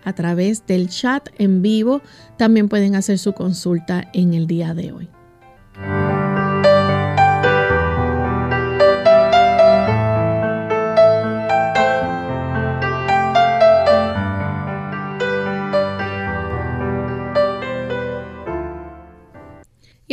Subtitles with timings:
[0.04, 2.00] a través del chat en vivo.
[2.36, 5.08] También pueden hacer su consulta en el día de hoy.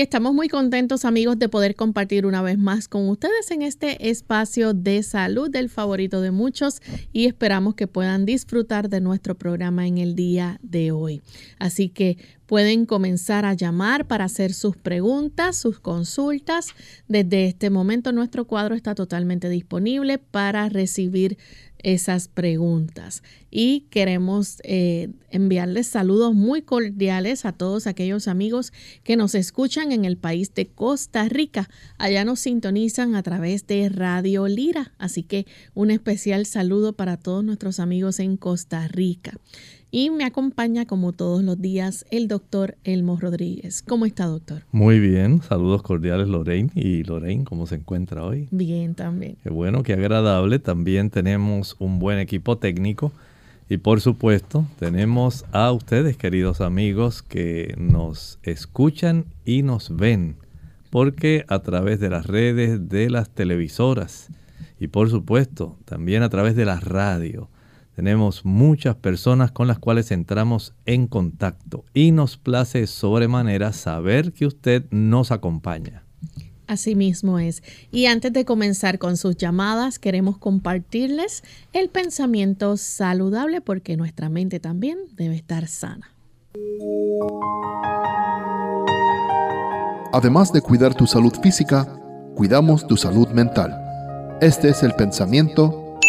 [0.01, 4.73] Estamos muy contentos amigos de poder compartir una vez más con ustedes en este espacio
[4.73, 9.97] de salud del favorito de muchos y esperamos que puedan disfrutar de nuestro programa en
[9.97, 11.21] el día de hoy.
[11.59, 16.67] Así que pueden comenzar a llamar para hacer sus preguntas, sus consultas.
[17.09, 21.37] Desde este momento nuestro cuadro está totalmente disponible para recibir
[21.83, 23.23] esas preguntas.
[23.51, 28.71] Y queremos eh, enviarles saludos muy cordiales a todos aquellos amigos
[29.03, 31.69] que nos escuchan en el país de Costa Rica.
[31.97, 34.93] Allá nos sintonizan a través de Radio Lira.
[34.97, 39.33] Así que un especial saludo para todos nuestros amigos en Costa Rica.
[39.91, 43.81] Y me acompaña como todos los días el doctor Elmo Rodríguez.
[43.81, 44.61] ¿Cómo está, doctor?
[44.71, 46.69] Muy bien, saludos cordiales Lorraine.
[46.75, 48.47] ¿Y Lorraine cómo se encuentra hoy?
[48.51, 49.37] Bien, también.
[49.41, 50.59] Qué bueno, qué agradable.
[50.59, 53.11] También tenemos un buen equipo técnico.
[53.67, 60.35] Y por supuesto, tenemos a ustedes, queridos amigos, que nos escuchan y nos ven.
[60.91, 64.29] Porque a través de las redes, de las televisoras
[64.79, 67.49] y por supuesto también a través de la radio
[67.99, 74.45] tenemos muchas personas con las cuales entramos en contacto y nos place sobremanera saber que
[74.45, 76.05] usted nos acompaña.
[76.65, 77.61] Así mismo es.
[77.91, 81.43] Y antes de comenzar con sus llamadas, queremos compartirles
[81.73, 86.09] el pensamiento saludable porque nuestra mente también debe estar sana.
[90.13, 91.99] Además de cuidar tu salud física,
[92.33, 93.77] cuidamos tu salud mental.
[94.39, 95.99] Este es el pensamiento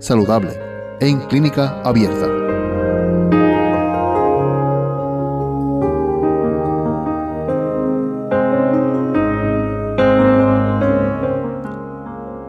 [0.00, 0.65] saludable
[1.00, 2.26] en clínica abierta.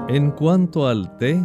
[0.09, 1.43] En cuanto al té,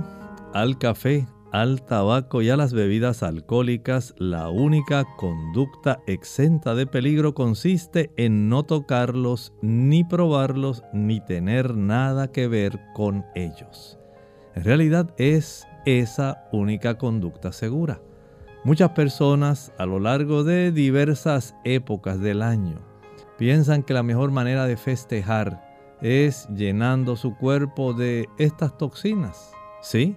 [0.55, 7.35] al café, al tabaco y a las bebidas alcohólicas, la única conducta exenta de peligro
[7.35, 13.99] consiste en no tocarlos, ni probarlos, ni tener nada que ver con ellos.
[14.55, 18.01] En realidad es esa única conducta segura.
[18.65, 22.77] Muchas personas a lo largo de diversas épocas del año
[23.37, 29.53] piensan que la mejor manera de festejar es llenando su cuerpo de estas toxinas.
[29.81, 30.17] Sí,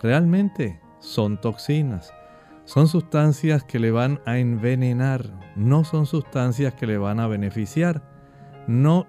[0.00, 2.12] realmente son toxinas.
[2.64, 8.02] Son sustancias que le van a envenenar, no son sustancias que le van a beneficiar.
[8.66, 9.06] No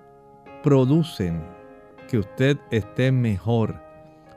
[0.64, 1.42] producen
[2.10, 3.85] que usted esté mejor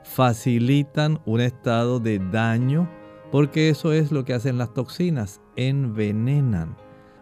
[0.09, 2.89] facilitan un estado de daño
[3.31, 6.75] porque eso es lo que hacen las toxinas, envenenan.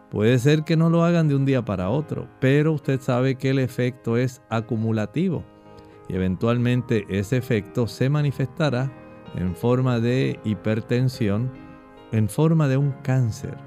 [0.09, 3.49] Puede ser que no lo hagan de un día para otro, pero usted sabe que
[3.49, 5.43] el efecto es acumulativo
[6.07, 8.89] y eventualmente ese efecto se manifestará
[9.35, 11.51] en forma de hipertensión,
[12.13, 13.57] en forma de un cáncer,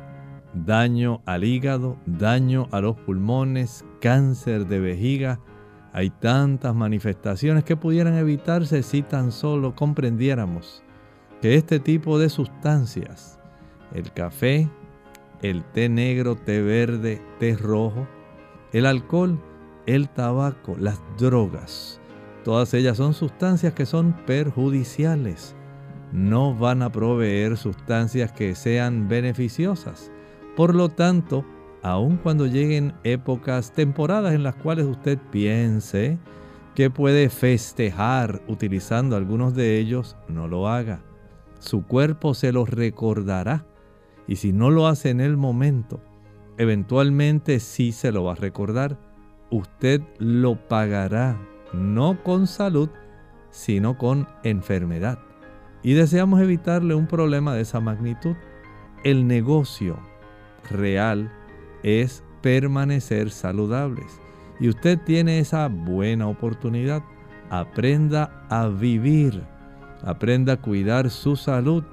[0.55, 5.41] daño al hígado, daño a los pulmones, cáncer de vejiga.
[5.93, 10.83] Hay tantas manifestaciones que pudieran evitarse si tan solo comprendiéramos
[11.43, 13.39] que este tipo de sustancias,
[13.93, 14.69] el café,
[15.43, 18.07] el té negro, té verde, té rojo,
[18.73, 19.41] el alcohol,
[19.87, 22.01] el tabaco, las drogas,
[22.45, 25.57] todas ellas son sustancias que son perjudiciales.
[26.13, 30.11] No van a proveer sustancias que sean beneficiosas.
[30.57, 31.45] Por lo tanto,
[31.83, 36.19] aun cuando lleguen épocas, temporadas en las cuales usted piense
[36.75, 41.03] que puede festejar utilizando algunos de ellos, no lo haga.
[41.59, 43.67] Su cuerpo se los recordará
[44.27, 46.01] y si no lo hace en el momento,
[46.59, 48.99] eventualmente sí se lo va a recordar.
[49.51, 51.41] Usted lo pagará,
[51.73, 52.89] no con salud,
[53.51, 55.19] sino con enfermedad.
[55.83, 58.37] Y deseamos evitarle un problema de esa magnitud.
[59.03, 59.99] El negocio
[60.71, 61.33] real
[61.83, 64.21] es permanecer saludables.
[64.59, 67.03] Y usted tiene esa buena oportunidad.
[67.51, 69.43] Aprenda a vivir.
[70.03, 71.85] Aprenda a cuidar su salud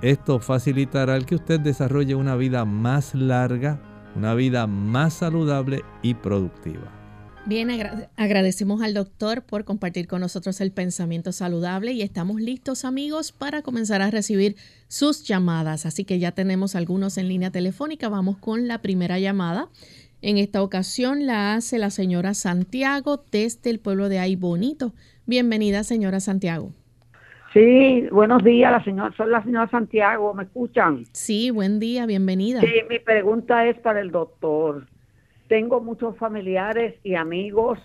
[0.00, 3.80] esto facilitará el que usted desarrolle una vida más larga,
[4.14, 6.97] una vida más saludable y productiva.
[7.48, 7.70] Bien,
[8.18, 13.62] agradecemos al doctor por compartir con nosotros el pensamiento saludable y estamos listos amigos para
[13.62, 14.56] comenzar a recibir
[14.86, 15.86] sus llamadas.
[15.86, 18.10] Así que ya tenemos algunos en línea telefónica.
[18.10, 19.68] Vamos con la primera llamada.
[20.20, 24.92] En esta ocasión la hace la señora Santiago desde el pueblo de Ay Bonito.
[25.24, 26.74] Bienvenida, señora Santiago.
[27.54, 31.04] Sí, buenos días, la señora, soy la señora Santiago, ¿me escuchan?
[31.12, 32.60] Sí, buen día, bienvenida.
[32.60, 34.84] Sí, mi pregunta es para el doctor.
[35.48, 37.78] Tengo muchos familiares y amigos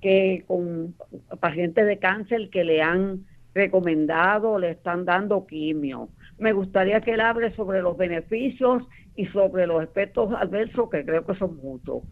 [0.00, 0.94] que con
[1.40, 3.24] pacientes de cáncer que le han
[3.54, 6.08] recomendado, le están dando quimio.
[6.38, 8.82] Me gustaría que él hable sobre los beneficios
[9.16, 12.02] y sobre los efectos adversos, que creo que son muchos.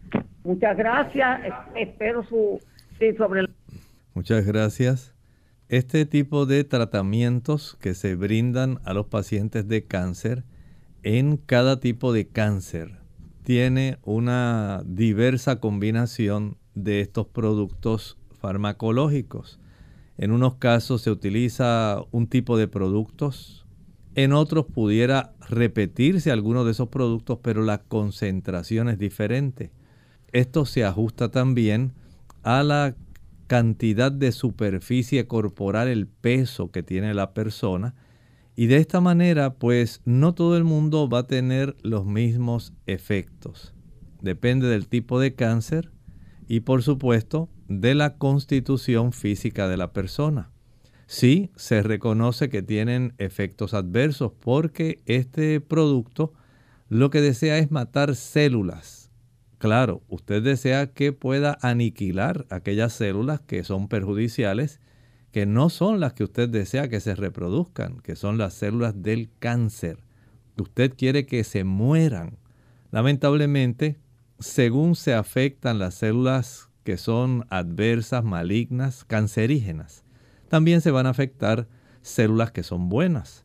[0.43, 1.41] Muchas gracias,
[1.75, 2.59] espero su...
[2.99, 3.45] Sí, sobre...
[4.13, 5.13] Muchas gracias.
[5.69, 10.43] Este tipo de tratamientos que se brindan a los pacientes de cáncer
[11.01, 13.02] en cada tipo de cáncer
[13.43, 19.59] tiene una diversa combinación de estos productos farmacológicos.
[20.17, 23.65] En unos casos se utiliza un tipo de productos,
[24.15, 29.71] en otros pudiera repetirse alguno de esos productos, pero la concentración es diferente.
[30.31, 31.93] Esto se ajusta también
[32.43, 32.95] a la
[33.47, 37.95] cantidad de superficie corporal, el peso que tiene la persona.
[38.55, 43.73] Y de esta manera, pues no todo el mundo va a tener los mismos efectos.
[44.21, 45.91] Depende del tipo de cáncer
[46.47, 50.51] y por supuesto de la constitución física de la persona.
[51.07, 56.33] Sí, se reconoce que tienen efectos adversos porque este producto
[56.89, 59.03] lo que desea es matar células
[59.63, 64.81] Claro, usted desea que pueda aniquilar aquellas células que son perjudiciales,
[65.33, 69.29] que no son las que usted desea que se reproduzcan, que son las células del
[69.39, 69.97] cáncer.
[70.57, 72.37] Usted quiere que se mueran.
[72.91, 73.97] Lamentablemente,
[74.39, 80.05] según se afectan las células que son adversas, malignas, cancerígenas,
[80.47, 81.67] también se van a afectar
[82.01, 83.43] células que son buenas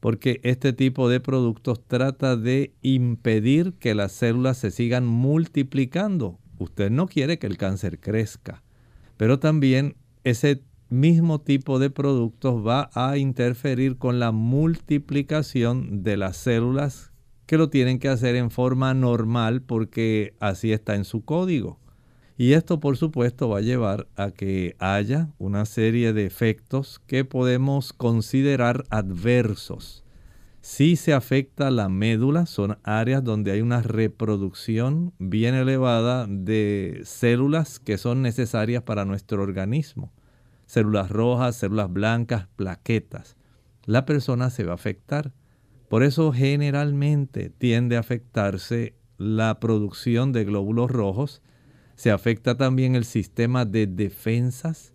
[0.00, 6.38] porque este tipo de productos trata de impedir que las células se sigan multiplicando.
[6.58, 8.62] Usted no quiere que el cáncer crezca,
[9.16, 16.36] pero también ese mismo tipo de productos va a interferir con la multiplicación de las
[16.36, 17.12] células
[17.46, 21.78] que lo tienen que hacer en forma normal porque así está en su código.
[22.36, 27.24] Y esto por supuesto va a llevar a que haya una serie de efectos que
[27.24, 30.04] podemos considerar adversos.
[30.60, 37.80] Si se afecta la médula, son áreas donde hay una reproducción bien elevada de células
[37.80, 40.12] que son necesarias para nuestro organismo.
[40.68, 43.36] Células rojas, células blancas, plaquetas.
[43.86, 45.32] La persona se va a afectar.
[45.88, 51.42] Por eso generalmente tiende a afectarse la producción de glóbulos rojos
[51.98, 54.92] se afecta también el sistema de defensas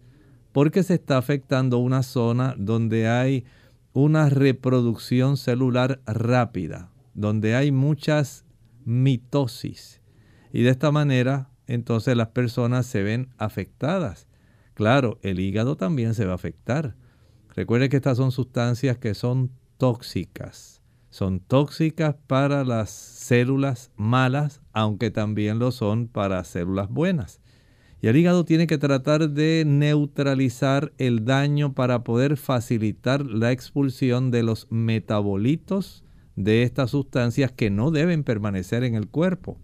[0.54, 3.44] porque se está afectando una zona donde hay
[3.92, 8.46] una reproducción celular rápida, donde hay muchas
[8.86, 10.00] mitosis.
[10.54, 14.26] Y de esta manera, entonces las personas se ven afectadas.
[14.74, 16.96] Claro, el hígado también se va a afectar.
[17.56, 20.82] Recuerde que estas son sustancias que son tóxicas.
[21.10, 27.40] Son tóxicas para las células malas, aunque también lo son para células buenas.
[28.02, 34.32] Y el hígado tiene que tratar de neutralizar el daño para poder facilitar la expulsión
[34.32, 36.04] de los metabolitos
[36.36, 39.60] de estas sustancias que no deben permanecer en el cuerpo.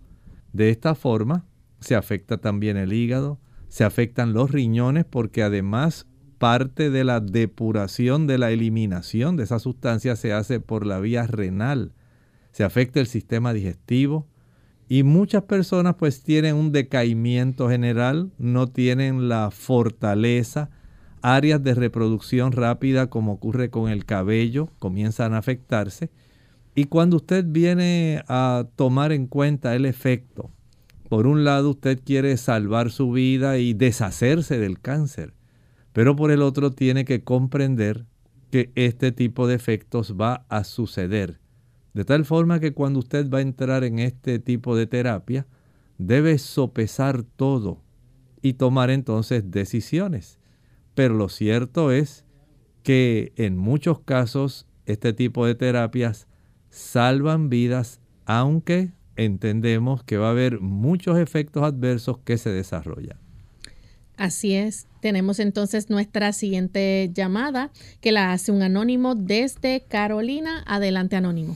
[0.53, 1.45] De esta forma
[1.79, 3.39] se afecta también el hígado,
[3.69, 6.07] se afectan los riñones porque además
[6.37, 11.27] parte de la depuración, de la eliminación de esas sustancias se hace por la vía
[11.27, 11.93] renal.
[12.51, 14.27] Se afecta el sistema digestivo,
[14.91, 20.71] y muchas personas pues tienen un decaimiento general, no tienen la fortaleza,
[21.21, 26.09] áreas de reproducción rápida como ocurre con el cabello comienzan a afectarse.
[26.73, 30.49] Y cuando usted viene a tomar en cuenta el efecto,
[31.09, 35.33] por un lado usted quiere salvar su vida y deshacerse del cáncer,
[35.91, 38.05] pero por el otro tiene que comprender
[38.51, 41.39] que este tipo de efectos va a suceder
[41.93, 45.47] de tal forma que cuando usted va a entrar en este tipo de terapia,
[45.97, 47.83] debe sopesar todo
[48.41, 50.39] y tomar entonces decisiones.
[50.95, 52.25] Pero lo cierto es
[52.83, 56.27] que en muchos casos este tipo de terapias
[56.69, 58.93] salvan vidas, aunque
[59.25, 63.17] entendemos que va a haber muchos efectos adversos que se desarrollan.
[64.17, 64.87] Así es.
[65.01, 67.71] Tenemos entonces nuestra siguiente llamada
[68.01, 70.63] que la hace un anónimo desde Carolina.
[70.67, 71.55] Adelante, anónimo.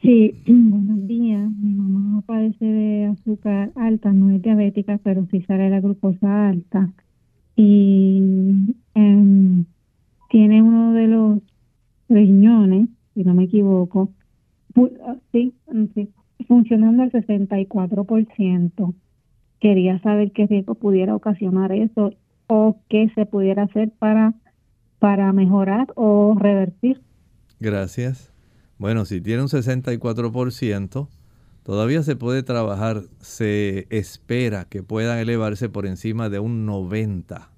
[0.00, 1.48] Sí, buenos días.
[1.50, 6.92] Mi mamá padece de azúcar alta, no es diabética, pero sí sale la glucosa alta.
[7.54, 9.64] Y em,
[10.28, 11.38] tiene uno de los
[12.08, 14.10] riñones, si no me equivoco,
[15.06, 15.54] ah, sí,
[15.94, 16.08] sí,
[16.44, 18.94] funcionando al 64%.
[19.60, 22.12] Quería saber qué riesgo pudiera ocasionar eso
[22.46, 24.34] o qué se pudiera hacer para,
[24.98, 27.00] para mejorar o revertir.
[27.60, 28.32] Gracias.
[28.78, 31.08] Bueno, si tiene un 64%,
[31.62, 33.02] todavía se puede trabajar.
[33.20, 37.48] Se espera que puedan elevarse por encima de un 90%.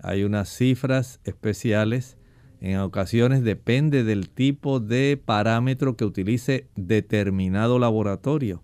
[0.00, 2.17] Hay unas cifras especiales.
[2.60, 8.62] En ocasiones depende del tipo de parámetro que utilice determinado laboratorio.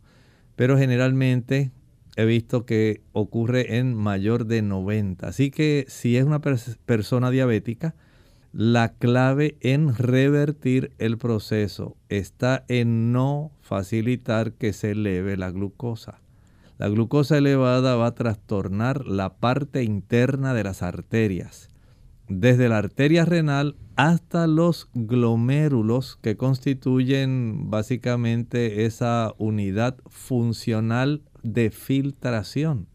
[0.57, 1.71] Pero generalmente
[2.17, 5.27] he visto que ocurre en mayor de 90.
[5.27, 7.95] Así que si es una persona diabética,
[8.53, 16.21] la clave en revertir el proceso está en no facilitar que se eleve la glucosa.
[16.79, 21.71] La glucosa elevada va a trastornar la parte interna de las arterias,
[22.29, 32.89] desde la arteria renal hasta los glomérulos que constituyen básicamente esa unidad funcional de filtración.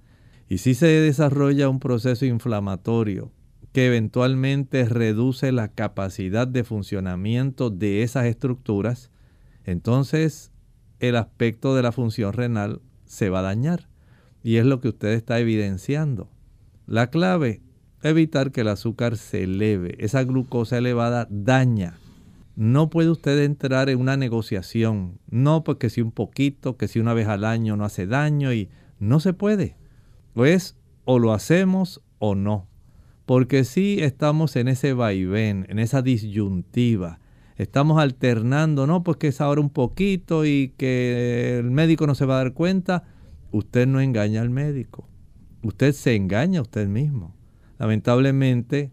[0.47, 3.31] Y si se desarrolla un proceso inflamatorio
[3.71, 9.11] que eventualmente reduce la capacidad de funcionamiento de esas estructuras,
[9.63, 10.51] entonces
[10.99, 13.87] el aspecto de la función renal se va a dañar.
[14.43, 16.29] Y es lo que usted está evidenciando.
[16.87, 17.61] La clave,
[18.03, 19.95] evitar que el azúcar se eleve.
[19.99, 21.97] Esa glucosa elevada daña.
[22.55, 25.19] No puede usted entrar en una negociación.
[25.29, 28.69] No porque si un poquito, que si una vez al año no hace daño y
[28.99, 29.75] no se puede.
[30.33, 30.75] Pues
[31.05, 32.69] o lo hacemos o no
[33.29, 37.19] porque sí estamos en ese vaivén, en esa disyuntiva.
[37.57, 39.03] Estamos alternando, ¿no?
[39.03, 42.53] Pues que es ahora un poquito y que el médico no se va a dar
[42.55, 43.03] cuenta.
[43.51, 45.07] Usted no engaña al médico.
[45.61, 47.35] Usted se engaña a usted mismo.
[47.79, 48.91] Lamentablemente,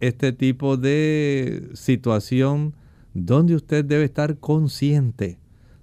[0.00, 2.74] este tipo de situación
[3.12, 5.38] donde usted debe estar consciente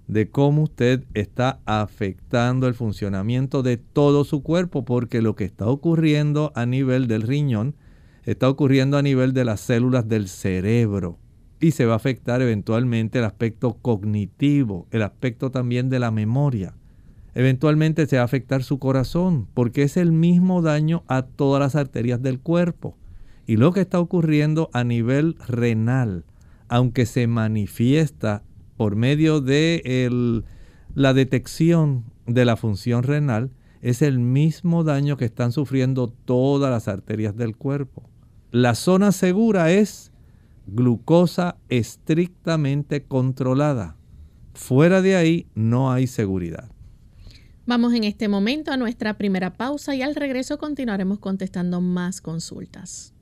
[0.08, 5.66] de cómo usted está afectando el funcionamiento de todo su cuerpo, porque lo que está
[5.66, 7.76] ocurriendo a nivel del riñón
[8.24, 11.18] está ocurriendo a nivel de las células del cerebro
[11.60, 16.74] y se va a afectar eventualmente el aspecto cognitivo, el aspecto también de la memoria.
[17.38, 21.76] Eventualmente se va a afectar su corazón porque es el mismo daño a todas las
[21.76, 22.96] arterias del cuerpo.
[23.46, 26.24] Y lo que está ocurriendo a nivel renal,
[26.66, 28.42] aunque se manifiesta
[28.76, 30.12] por medio de
[30.96, 33.52] la detección de la función renal,
[33.82, 38.02] es el mismo daño que están sufriendo todas las arterias del cuerpo.
[38.50, 40.10] La zona segura es
[40.66, 43.94] glucosa estrictamente controlada.
[44.54, 46.68] Fuera de ahí no hay seguridad.
[47.68, 53.12] Vamos en este momento a nuestra primera pausa y al regreso continuaremos contestando más consultas.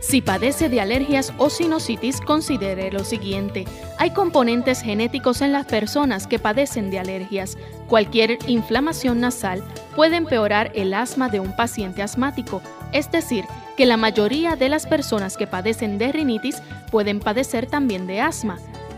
[0.00, 3.64] Si padece de alergias o sinusitis, considere lo siguiente.
[3.98, 7.58] Hay componentes genéticos en las personas que padecen de alergias.
[7.88, 9.64] Cualquier inflamación nasal
[9.96, 13.44] puede empeorar el asma de un paciente asmático Es decir,
[13.76, 18.60] que la mayoría de las personas que padecen de rinitis pueden padecer también de asma.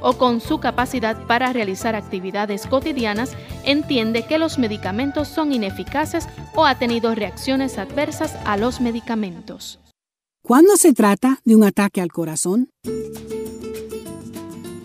[0.00, 3.32] o con su capacidad para realizar actividades cotidianas,
[3.64, 9.80] entiende que los medicamentos son ineficaces o ha tenido reacciones adversas a los medicamentos.
[10.42, 12.70] ¿Cuándo se trata de un ataque al corazón?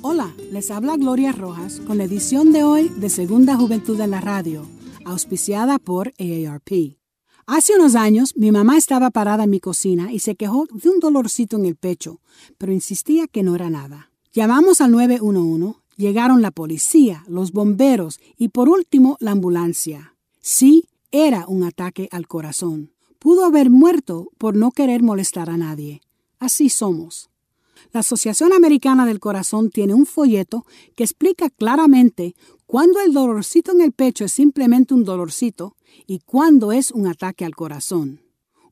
[0.02, 4.20] Hola, les habla Gloria Rojas con la edición de hoy de Segunda Juventud en la
[4.20, 4.68] Radio,
[5.06, 6.98] auspiciada por AARP.
[7.46, 11.00] Hace unos años mi mamá estaba parada en mi cocina y se quejó de un
[11.00, 12.22] dolorcito en el pecho,
[12.58, 14.13] pero insistía que no era nada.
[14.36, 20.16] Llamamos al 911, llegaron la policía, los bomberos y por último la ambulancia.
[20.42, 22.94] Sí, era un ataque al corazón.
[23.20, 26.02] Pudo haber muerto por no querer molestar a nadie.
[26.40, 27.30] Así somos.
[27.92, 32.34] La Asociación Americana del Corazón tiene un folleto que explica claramente
[32.66, 35.76] cuándo el dolorcito en el pecho es simplemente un dolorcito
[36.08, 38.23] y cuándo es un ataque al corazón.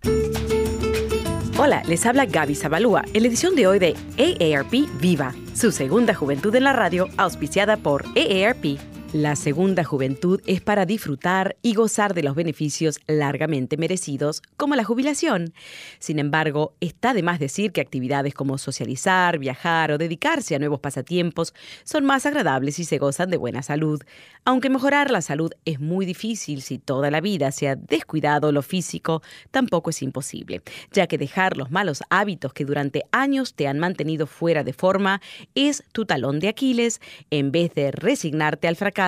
[1.57, 6.13] Hola, les habla Gaby Zabalúa en la edición de hoy de AARP Viva, su segunda
[6.13, 8.90] juventud en la radio, auspiciada por AARP.
[9.13, 14.85] La segunda juventud es para disfrutar y gozar de los beneficios largamente merecidos, como la
[14.85, 15.53] jubilación.
[15.99, 20.79] Sin embargo, está de más decir que actividades como socializar, viajar o dedicarse a nuevos
[20.79, 24.01] pasatiempos son más agradables si se gozan de buena salud.
[24.45, 28.61] Aunque mejorar la salud es muy difícil si toda la vida se ha descuidado lo
[28.61, 29.21] físico,
[29.51, 30.61] tampoco es imposible,
[30.93, 35.21] ya que dejar los malos hábitos que durante años te han mantenido fuera de forma
[35.53, 39.00] es tu talón de Aquiles en vez de resignarte al fracaso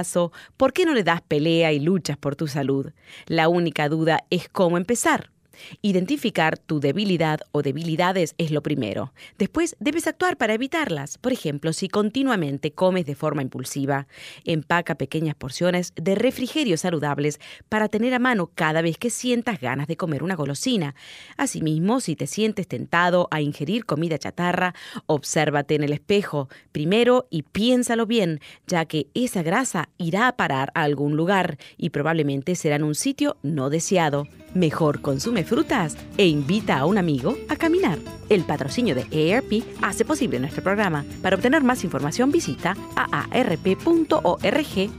[0.58, 2.92] ¿por qué no le das pelea y luchas por tu salud?
[3.28, 5.33] La única duda es cómo empezar.
[5.82, 9.14] Identificar tu debilidad o debilidades es lo primero.
[9.38, 11.18] Después debes actuar para evitarlas.
[11.18, 14.08] Por ejemplo, si continuamente comes de forma impulsiva,
[14.44, 17.40] empaca pequeñas porciones de refrigerios saludables
[17.70, 20.96] para tener a mano cada vez que sientas ganas de comer una golosina.
[21.38, 24.74] Asimismo, si te sientes tentado a ingerir comida chatarra,
[25.06, 30.72] obsérvate en el espejo primero y piénsalo bien, ya que esa grasa irá a parar
[30.76, 34.28] a algún lugar y probablemente será en un sitio no deseado.
[34.54, 37.98] Mejor consume frutas e invita a un amigo a caminar.
[38.30, 39.02] El patrocinio de
[39.34, 41.04] AARP hace posible nuestro programa.
[41.22, 44.20] Para obtener más información visita aarp.org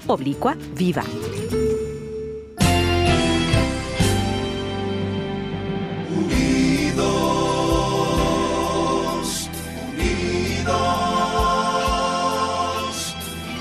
[0.06, 1.04] oblicua viva.
[6.84, 7.10] Unidos,
[9.92, 10.74] unidos,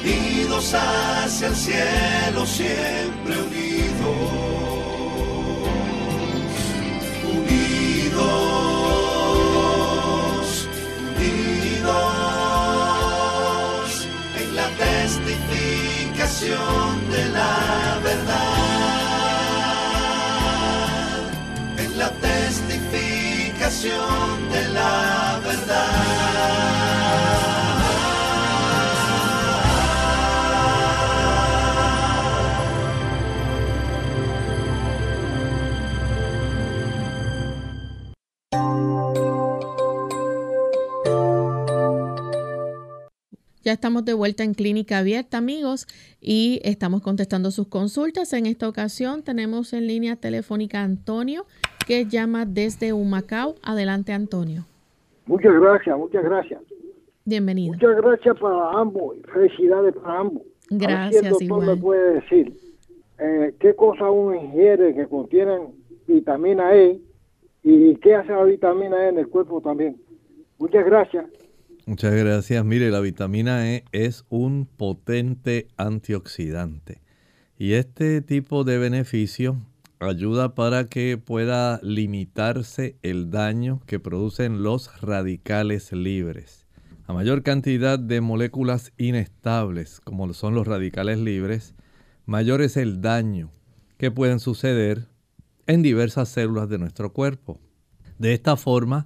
[0.04, 4.53] unidos hacia el cielo, siempre unidos
[43.74, 45.88] Ya estamos de vuelta en Clínica Abierta, amigos,
[46.22, 48.32] y estamos contestando sus consultas.
[48.34, 51.48] En esta ocasión tenemos en línea telefónica a Antonio,
[51.88, 53.56] que llama desde Humacao.
[53.64, 54.68] Adelante, Antonio.
[55.26, 56.62] Muchas gracias, muchas gracias.
[57.26, 57.74] Bienvenido.
[57.74, 60.44] Muchas gracias para ambos, felicidades para ambos.
[60.70, 61.66] Gracias, igual.
[61.66, 62.54] me puede decir.
[63.18, 65.70] eh, qué cosas uno ingiere que contienen
[66.06, 67.02] vitamina E
[67.64, 69.98] y qué hace la vitamina E en el cuerpo también.
[70.60, 71.26] Muchas gracias.
[71.86, 72.64] Muchas gracias.
[72.64, 77.02] Mire, la vitamina E es un potente antioxidante
[77.58, 79.58] y este tipo de beneficio
[80.00, 86.66] ayuda para que pueda limitarse el daño que producen los radicales libres.
[87.06, 91.76] A mayor cantidad de moléculas inestables, como son los radicales libres,
[92.26, 93.52] mayor es el daño
[93.98, 95.10] que pueden suceder
[95.68, 97.60] en diversas células de nuestro cuerpo.
[98.20, 99.06] De esta forma,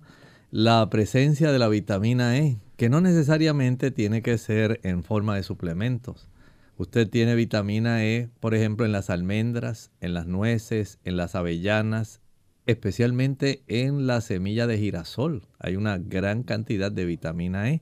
[0.51, 5.43] la presencia de la vitamina E, que no necesariamente tiene que ser en forma de
[5.43, 6.29] suplementos.
[6.77, 12.21] Usted tiene vitamina E, por ejemplo, en las almendras, en las nueces, en las avellanas,
[12.67, 15.47] especialmente en la semilla de girasol.
[15.57, 17.81] Hay una gran cantidad de vitamina E.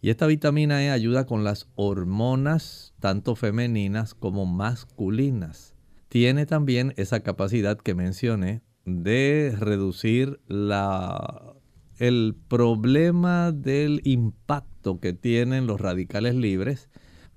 [0.00, 5.76] Y esta vitamina E ayuda con las hormonas, tanto femeninas como masculinas.
[6.08, 11.53] Tiene también esa capacidad que mencioné de reducir la
[11.98, 16.88] el problema del impacto que tienen los radicales libres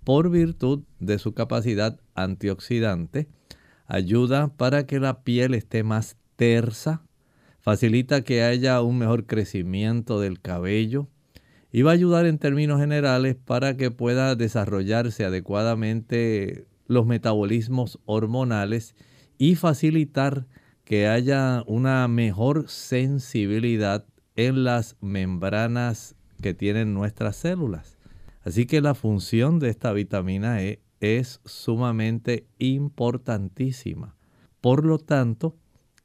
[0.04, 3.28] por virtud de su capacidad antioxidante,
[3.88, 7.04] ayuda para que la piel esté más tersa,
[7.60, 11.10] facilita que haya un mejor crecimiento del cabello
[11.72, 18.96] y va a ayudar en términos generales para que pueda desarrollarse adecuadamente los metabolismos hormonales
[19.38, 20.48] y facilitar
[20.86, 24.06] que haya una mejor sensibilidad
[24.38, 27.98] en las membranas que tienen nuestras células.
[28.44, 34.16] Así que la función de esta vitamina E es sumamente importantísima.
[34.62, 35.58] Por lo tanto,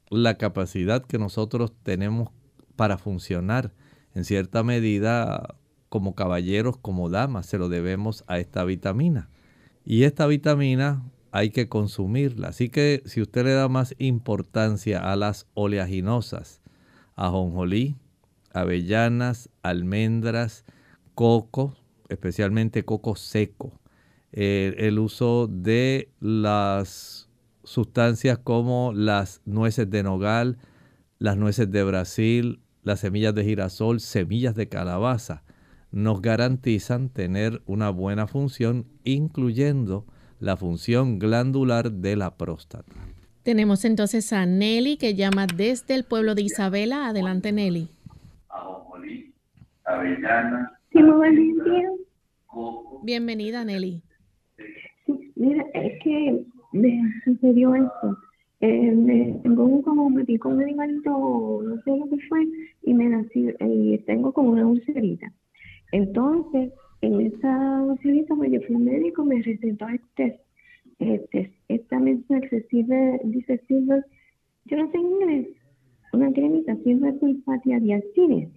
[0.09, 2.29] la capacidad que nosotros tenemos
[2.75, 3.73] para funcionar
[4.13, 5.55] en cierta medida
[5.89, 9.29] como caballeros, como damas, se lo debemos a esta vitamina.
[9.85, 12.49] Y esta vitamina hay que consumirla.
[12.49, 16.61] Así que si usted le da más importancia a las oleaginosas,
[17.15, 17.97] a jonjolí,
[18.53, 20.63] avellanas, almendras,
[21.15, 21.75] coco,
[22.09, 23.79] especialmente coco seco.
[24.31, 27.29] Eh, el uso de las
[27.63, 30.57] sustancias como las nueces de nogal,
[31.19, 35.43] las nueces de Brasil, las semillas de girasol, semillas de calabaza,
[35.91, 40.05] nos garantizan tener una buena función, incluyendo
[40.39, 42.91] la función glandular de la próstata.
[43.43, 47.07] Tenemos entonces a Nelly que llama desde el pueblo de Isabela.
[47.07, 47.89] Adelante, Nelly
[49.85, 50.71] avellana.
[50.91, 51.89] Sí, muy buen día.
[53.03, 54.01] Bienvenida, Nelly.
[55.35, 58.17] mira, es que me sucedió esto.
[58.61, 62.47] Eh, me, tengo un, como me picó un animalito, no sé lo que fue,
[62.83, 65.33] y me nací, y tengo como una ulcerita.
[65.91, 70.39] Entonces, en esa ulcerita, pues yo fui al médico, me recetó este,
[70.99, 74.05] este, esta medicina excesiva, dice silver,
[74.65, 75.47] yo no sé en inglés,
[76.13, 78.49] una cremita, silver sulfatia diactines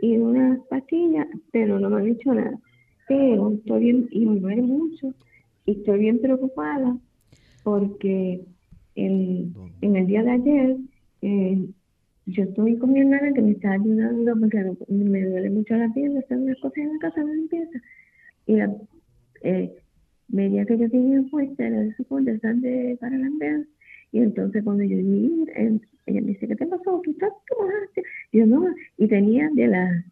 [0.00, 2.58] y unas pastillas, pero no me han hecho nada.
[3.08, 5.14] Pero estoy bien, y me duele mucho,
[5.66, 6.96] y estoy bien preocupada
[7.62, 8.44] porque
[8.94, 10.76] en, en el día de ayer
[11.22, 11.66] eh,
[12.26, 16.16] yo estoy con mi hermana que me está ayudando porque me duele mucho la piel,
[16.16, 17.78] hacer unas cosas en la casa de limpieza.
[18.46, 18.74] Y la
[19.42, 19.74] eh,
[20.32, 23.28] que yo tenía puesta era de soporte de para la
[24.12, 25.44] y entonces cuando yo vi,
[26.06, 27.00] ella me dice, ¿qué te pasó?
[27.02, 27.32] ¿Tú estás
[28.32, 28.66] Y yo no,
[28.98, 30.04] y tenía de la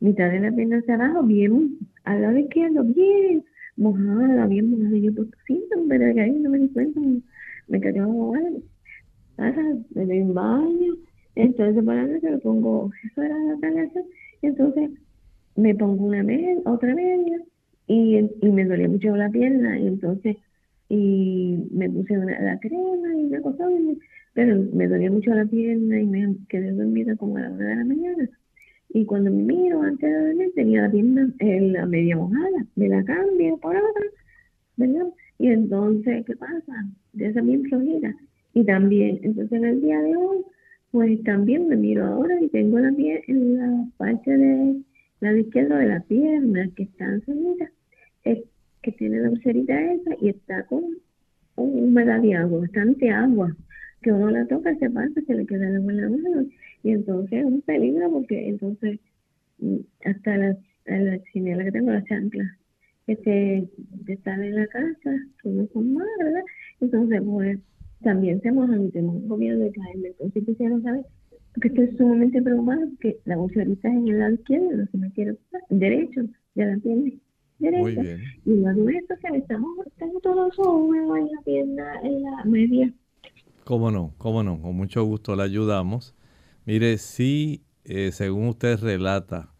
[0.00, 3.44] mitad de la pierna hacia abajo, bien, al lado izquierdo, bien
[3.76, 4.96] mojada, bien mojada.
[4.96, 7.00] Y yo, pues sí, pero que ahí no me di cuenta,
[7.68, 8.58] me cayó bueno.
[9.94, 10.94] me doy un baño,
[11.34, 14.00] entonces para la noche pongo, eso era la talacha,
[14.42, 14.90] y entonces
[15.56, 17.38] me pongo una media, otra media,
[17.86, 20.36] y, y me dolía mucho la pierna, y entonces
[20.90, 23.70] y me puse una, la crema y me acostaba,
[24.40, 27.76] pero me dolía mucho la pierna y me quedé dormida como a la hora de
[27.76, 28.30] la mañana.
[28.88, 32.88] Y cuando me miro antes de dormir tenía la pierna en la media mojada, me
[32.88, 34.06] la cambio por otra,
[34.78, 35.08] ¿verdad?
[35.36, 36.86] Y entonces, ¿qué pasa?
[37.12, 38.16] De esa bien flojera.
[38.54, 40.38] Y también, entonces en el día de hoy,
[40.90, 44.80] pues también me miro ahora y tengo la piel en la parte de
[45.20, 47.70] la izquierda de la pierna que está enfermita
[48.82, 50.82] que tiene la ulcerita esa y está con
[51.56, 53.54] humedad de agua, bastante agua,
[54.02, 56.46] que uno la toca, se pasa, se le queda agua en la mano
[56.82, 59.00] y entonces es un peligro porque entonces
[59.58, 62.58] mm, hasta la, la chinela que tengo, la chancla,
[63.06, 63.16] que
[64.06, 65.10] se, sale en la casa,
[65.42, 66.42] que no son más, ¿verdad?
[66.80, 67.58] Entonces, pues
[68.02, 70.08] también se mojan y tenemos miedo de caerme.
[70.08, 71.04] Entonces quisiera saber,
[71.54, 75.10] porque estoy sumamente preocupada porque la ulcerita es en el lado izquierdo, no se me
[75.12, 75.36] quiere
[75.68, 76.22] derecho,
[76.54, 77.18] ya la tiene.
[77.58, 78.20] Muy bien.
[78.46, 82.44] Y de eso que me estamos, tengo todo eso húmedo en la pierna, en la
[82.44, 82.94] media.
[83.70, 86.16] Cómo no, cómo no, con mucho gusto le ayudamos.
[86.66, 89.52] Mire, si eh, según usted relata,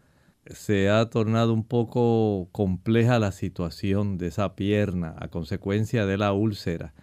[0.47, 6.33] se ha tornado un poco compleja la situación de esa pierna a consecuencia de la
[6.33, 6.93] úlcera.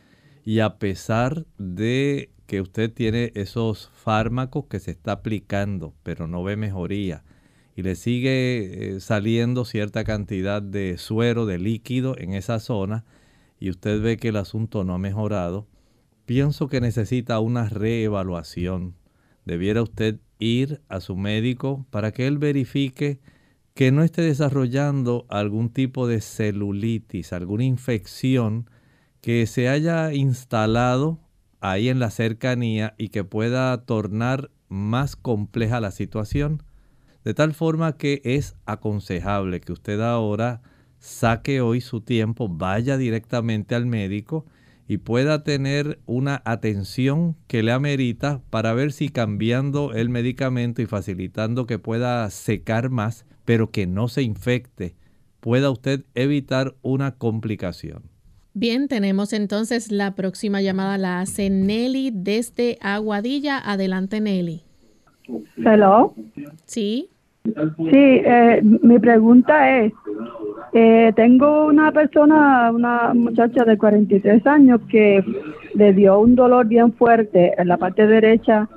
[0.44, 6.44] Y a pesar de que usted tiene esos fármacos que se está aplicando, pero no
[6.44, 7.24] ve mejoría,
[7.74, 13.06] y le sigue eh, saliendo cierta cantidad de suero, de líquido en esa zona,
[13.58, 15.66] y usted ve que el asunto no ha mejorado,
[16.28, 18.94] pienso que necesita una reevaluación.
[19.46, 23.18] Debiera usted ir a su médico para que él verifique
[23.72, 28.68] que no esté desarrollando algún tipo de celulitis, alguna infección
[29.22, 31.18] que se haya instalado
[31.60, 36.62] ahí en la cercanía y que pueda tornar más compleja la situación.
[37.24, 40.60] De tal forma que es aconsejable que usted ahora
[40.98, 44.44] saque hoy su tiempo, vaya directamente al médico
[44.88, 50.86] y pueda tener una atención que le amerita para ver si cambiando el medicamento y
[50.86, 54.96] facilitando que pueda secar más, pero que no se infecte,
[55.40, 58.04] pueda usted evitar una complicación.
[58.54, 63.58] Bien, tenemos entonces la próxima llamada, la hace Nelly desde Aguadilla.
[63.58, 64.62] Adelante, Nelly.
[65.58, 66.14] Hello.
[66.64, 67.10] Sí.
[67.44, 69.92] Sí, eh, mi pregunta es,
[70.72, 75.24] eh, tengo una persona, una muchacha de 43 años que
[75.74, 78.68] le dio un dolor bien fuerte en la parte derecha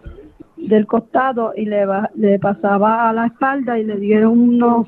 [0.56, 4.88] del costado y le, pasaba a la espalda y le dieron unos,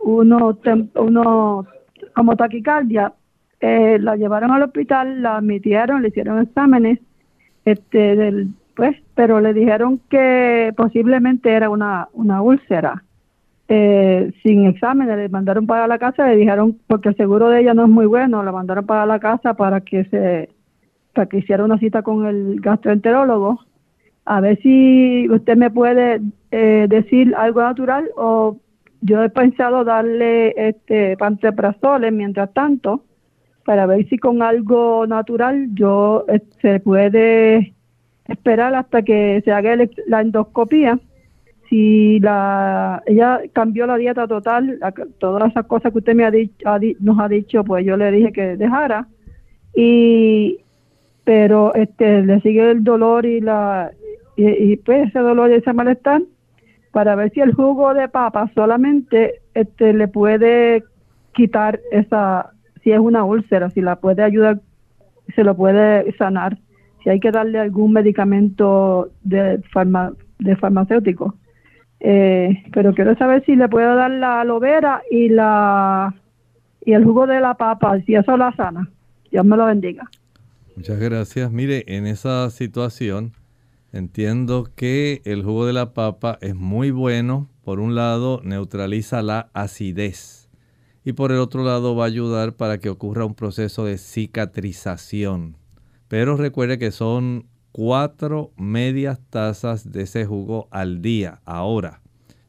[0.00, 0.56] unos,
[0.94, 1.66] unos
[2.14, 3.12] como taquicardia.
[3.60, 6.98] Eh, la llevaron al hospital, la admitieron, le hicieron exámenes,
[7.64, 13.02] este, del, pues, pero le dijeron que posiblemente era una, una úlcera
[13.68, 17.74] eh, sin exámenes, le mandaron para la casa, le dijeron, porque el seguro de ella
[17.74, 20.50] no es muy bueno, la mandaron para la casa para que se,
[21.12, 23.60] para que hiciera una cita con el gastroenterólogo,
[24.24, 28.56] a ver si usted me puede eh, decir algo natural o
[29.00, 33.04] yo he pensado darle este panteprazole mientras tanto
[33.64, 37.74] para ver si con algo natural yo eh, se puede
[38.26, 39.76] esperar hasta que se haga
[40.06, 40.98] la endoscopía
[41.68, 44.78] si la ella cambió la dieta total,
[45.18, 46.68] todas esas cosas que usted me ha dicho,
[47.00, 49.08] nos ha dicho, pues yo le dije que dejara
[49.74, 50.60] y
[51.24, 53.90] pero este le sigue el dolor y la
[54.36, 56.22] y, pues ese dolor y ese malestar
[56.92, 60.84] para ver si el jugo de papa solamente este le puede
[61.32, 62.52] quitar esa
[62.82, 64.60] si es una úlcera, si la puede ayudar,
[65.34, 66.56] se lo puede sanar,
[67.02, 71.34] si hay que darle algún medicamento de farma, de farmacéutico.
[72.00, 76.14] Eh, pero quiero saber si le puedo dar la aloe vera y la
[76.84, 78.88] y el jugo de la papa, si eso la sana.
[79.30, 80.08] Dios me lo bendiga.
[80.76, 81.50] Muchas gracias.
[81.50, 83.32] Mire, en esa situación
[83.92, 87.48] entiendo que el jugo de la papa es muy bueno.
[87.64, 90.46] Por un lado, neutraliza la acidez
[91.06, 95.56] y por el otro lado va a ayudar para que ocurra un proceso de cicatrización.
[96.08, 97.46] Pero recuerde que son
[97.76, 101.42] cuatro medias tazas de ese jugo al día.
[101.44, 102.00] Ahora,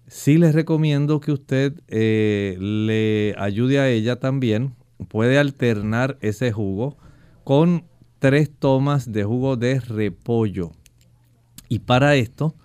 [0.07, 4.73] sí les recomiendo que usted eh, le ayude a ella también.
[5.09, 6.95] Puede alternar ese jugo
[7.43, 7.83] con
[8.19, 10.71] tres tomas de jugo de repollo.
[11.67, 12.55] Y para esto,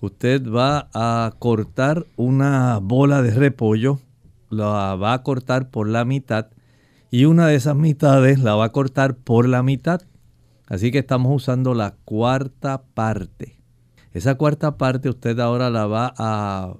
[0.00, 4.00] usted va a cortar una bola de repollo,
[4.50, 6.48] la va a cortar por la mitad
[7.12, 10.02] y una de esas mitades la va a cortar por la mitad.
[10.68, 13.58] Así que estamos usando la cuarta parte.
[14.12, 16.74] Esa cuarta parte usted ahora la va a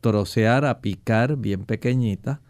[0.00, 2.40] trocear, a picar bien pequeñita,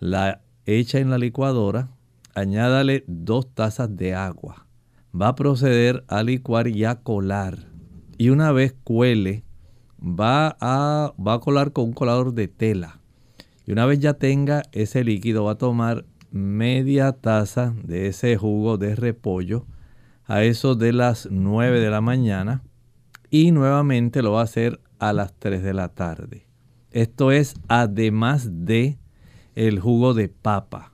[0.00, 1.90] la echa en la licuadora,
[2.34, 4.66] añádale dos tazas de agua.
[5.18, 7.70] Va a proceder a licuar y a colar.
[8.18, 9.44] Y una vez cuele,
[10.00, 13.00] va a, va a colar con un colador de tela.
[13.66, 18.78] Y una vez ya tenga ese líquido, va a tomar media taza de ese jugo
[18.78, 19.66] de repollo
[20.26, 22.62] a eso de las 9 de la mañana
[23.30, 26.46] y nuevamente lo va a hacer a las 3 de la tarde.
[26.90, 28.98] Esto es además de
[29.54, 30.92] el jugo de papa.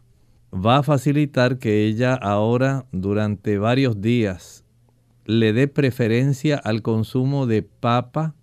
[0.53, 4.65] Va a facilitar que ella ahora durante varios días
[5.25, 8.35] le dé preferencia al consumo de papa,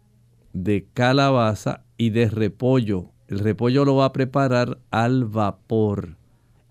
[0.54, 3.12] de calabaza y de repollo.
[3.28, 6.17] El repollo lo va a preparar al vapor.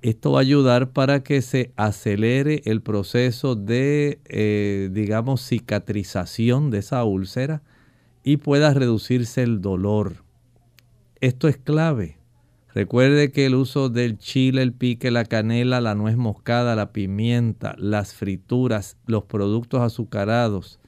[0.06, 6.78] Esto va a ayudar para que se acelere el proceso de, eh, digamos, cicatrización de
[6.78, 7.64] esa úlcera
[8.22, 10.22] y pueda reducirse el dolor.
[11.20, 12.18] Esto es clave.
[12.72, 17.74] Recuerde que el uso del chile, el pique, la canela, la nuez moscada, la pimienta,
[17.76, 20.78] las frituras, los productos azucarados,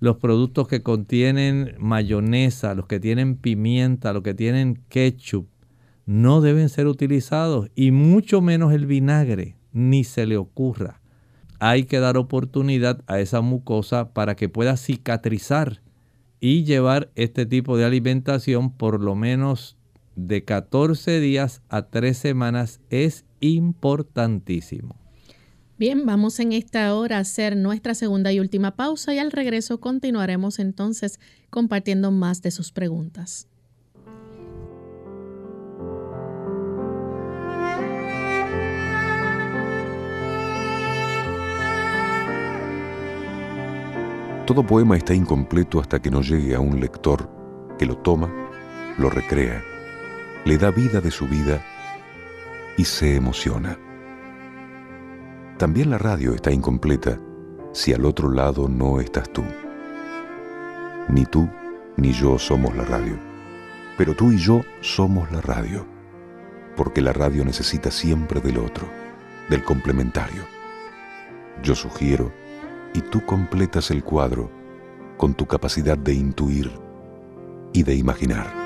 [0.00, 5.48] los productos que contienen mayonesa, los que tienen pimienta, los que tienen ketchup,
[6.06, 11.00] no deben ser utilizados y mucho menos el vinagre, ni se le ocurra.
[11.58, 15.82] Hay que dar oportunidad a esa mucosa para que pueda cicatrizar
[16.40, 19.78] y llevar este tipo de alimentación por lo menos
[20.14, 24.96] de 14 días a 3 semanas es importantísimo.
[25.76, 29.80] Bien, vamos en esta hora a hacer nuestra segunda y última pausa y al regreso
[29.80, 31.18] continuaremos entonces
[31.50, 33.48] compartiendo más de sus preguntas.
[44.46, 47.30] Todo poema está incompleto hasta que no llegue a un lector
[47.78, 48.28] que lo toma,
[48.98, 49.62] lo recrea
[50.44, 51.64] le da vida de su vida
[52.76, 53.78] y se emociona.
[55.56, 57.18] También la radio está incompleta
[57.72, 59.42] si al otro lado no estás tú.
[61.08, 61.48] Ni tú
[61.96, 63.16] ni yo somos la radio,
[63.96, 65.86] pero tú y yo somos la radio,
[66.76, 68.86] porque la radio necesita siempre del otro,
[69.48, 70.42] del complementario.
[71.62, 72.32] Yo sugiero
[72.94, 74.50] y tú completas el cuadro
[75.18, 76.70] con tu capacidad de intuir
[77.72, 78.63] y de imaginar.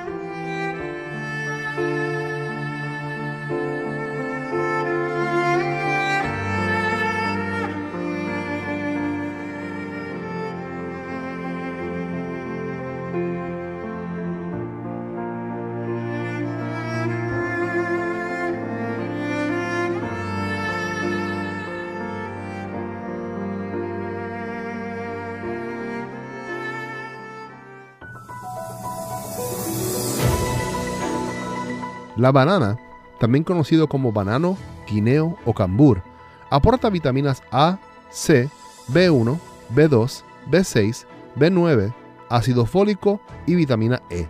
[32.29, 32.79] La banana,
[33.19, 36.03] también conocido como banano, guineo o cambur,
[36.51, 37.79] aporta vitaminas A,
[38.11, 38.51] C,
[38.93, 39.38] B1,
[39.75, 41.07] B2, B6,
[41.38, 41.95] B9,
[42.29, 44.29] ácido fólico y vitamina E.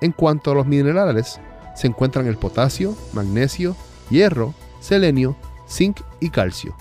[0.00, 1.40] En cuanto a los minerales,
[1.74, 3.74] se encuentran el potasio, magnesio,
[4.10, 5.34] hierro, selenio,
[5.68, 6.76] zinc y calcio.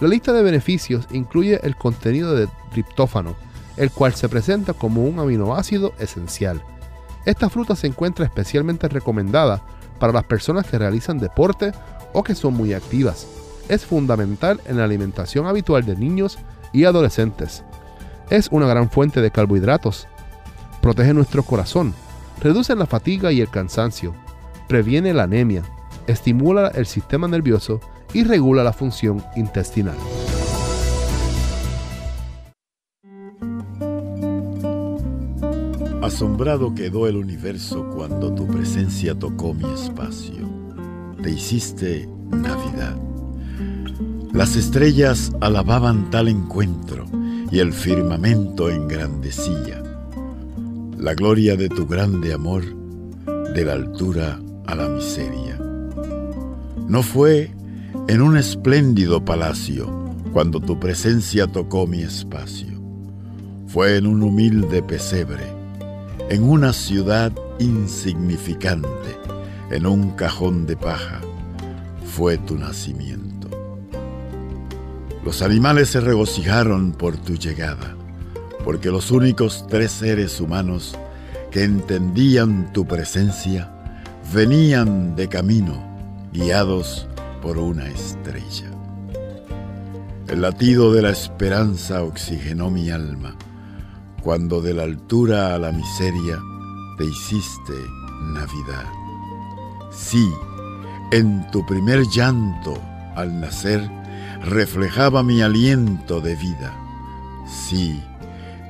[0.00, 3.36] La lista de beneficios incluye el contenido de triptófano,
[3.76, 6.62] el cual se presenta como un aminoácido esencial.
[7.26, 9.62] Esta fruta se encuentra especialmente recomendada
[10.00, 11.70] para las personas que realizan deporte
[12.12, 13.28] o que son muy activas.
[13.68, 16.38] Es fundamental en la alimentación habitual de niños
[16.72, 17.62] y adolescentes.
[18.28, 20.08] Es una gran fuente de carbohidratos.
[20.80, 21.94] Protege nuestro corazón,
[22.40, 24.14] reduce la fatiga y el cansancio,
[24.66, 25.62] previene la anemia,
[26.06, 27.80] estimula el sistema nervioso
[28.12, 29.96] y regula la función intestinal.
[36.10, 40.44] Asombrado quedó el universo cuando tu presencia tocó mi espacio.
[41.22, 42.96] Te hiciste Navidad.
[44.32, 47.06] Las estrellas alababan tal encuentro
[47.52, 49.84] y el firmamento engrandecía.
[50.98, 52.64] La gloria de tu grande amor,
[53.54, 55.60] de la altura a la miseria.
[56.88, 57.52] No fue
[58.08, 59.88] en un espléndido palacio
[60.32, 62.66] cuando tu presencia tocó mi espacio.
[63.68, 65.59] Fue en un humilde pesebre
[66.30, 69.18] en una ciudad insignificante,
[69.72, 71.20] en un cajón de paja,
[72.06, 73.48] fue tu nacimiento.
[75.24, 77.96] Los animales se regocijaron por tu llegada,
[78.64, 80.96] porque los únicos tres seres humanos
[81.50, 83.68] que entendían tu presencia
[84.32, 85.82] venían de camino,
[86.32, 87.08] guiados
[87.42, 88.70] por una estrella.
[90.28, 93.34] El latido de la esperanza oxigenó mi alma
[94.22, 96.38] cuando de la altura a la miseria
[96.98, 97.74] te hiciste
[98.34, 98.86] Navidad.
[99.90, 100.30] Sí,
[101.10, 102.74] en tu primer llanto
[103.16, 103.90] al nacer
[104.42, 106.74] reflejaba mi aliento de vida.
[107.46, 108.02] Sí,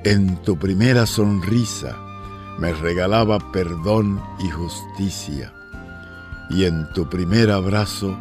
[0.04, 1.96] en tu primera sonrisa
[2.58, 5.52] me regalaba perdón y justicia.
[6.50, 8.16] Y en tu primer abrazo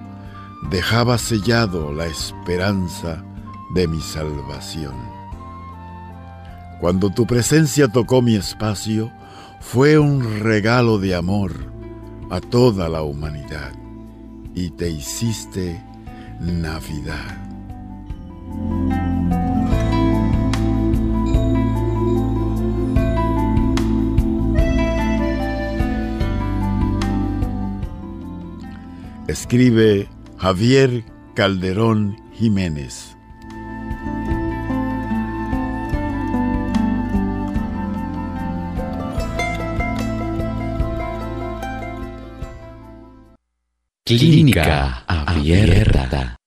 [0.70, 3.24] dejaba sellado la esperanza
[3.74, 5.19] de mi salvación.
[6.80, 9.12] Cuando tu presencia tocó mi espacio,
[9.60, 11.52] fue un regalo de amor
[12.32, 13.74] a toda la humanidad
[14.56, 15.84] y te hiciste
[16.40, 17.38] Navidad.
[29.28, 30.08] Escribe
[30.38, 31.04] Javier
[31.36, 33.19] Calderón Jiménez.
[44.18, 46.39] Clínica Abierta.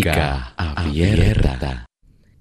[0.00, 1.84] Clínica Abierta.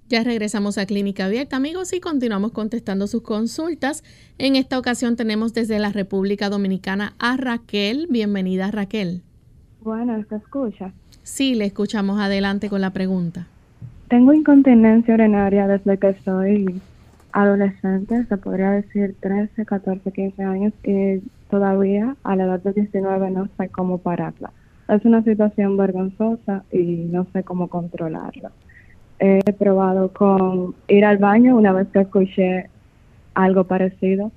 [0.07, 4.03] Ya regresamos a Clínica Abierta, amigos, y continuamos contestando sus consultas.
[4.37, 8.07] En esta ocasión tenemos desde la República Dominicana a Raquel.
[8.09, 9.23] Bienvenida, Raquel.
[9.81, 10.93] Bueno, ¿se escucha?
[11.23, 12.21] Sí, le escuchamos.
[12.21, 13.47] Adelante con la pregunta.
[14.07, 16.79] Tengo incontinencia urinaria desde que soy
[17.33, 23.31] adolescente, se podría decir 13, 14, 15 años, y todavía a la edad de 19
[23.31, 24.51] no sé cómo pararla.
[24.89, 28.51] Es una situación vergonzosa y no sé cómo controlarla.
[29.19, 32.69] He probado con ir al baño una vez que escuché
[33.35, 34.31] algo parecido,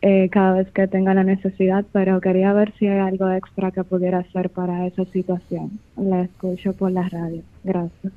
[0.00, 3.84] eh, cada vez que tenga la necesidad, pero quería ver si hay algo extra que
[3.84, 5.78] pudiera hacer para esa situación.
[5.96, 7.42] La escucho por la radio.
[7.62, 8.12] Gracias.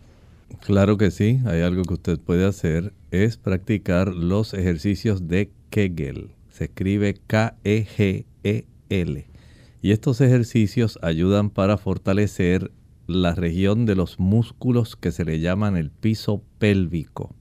[0.62, 6.30] Claro que sí, hay algo que usted puede hacer, es practicar los ejercicios de Kegel.
[6.50, 7.76] Se escribe K-E-G-E-L.
[9.86, 12.72] Y estos ejercicios ayudan para fortalecer
[13.06, 17.36] la región de los músculos que se le llaman el piso pélvico.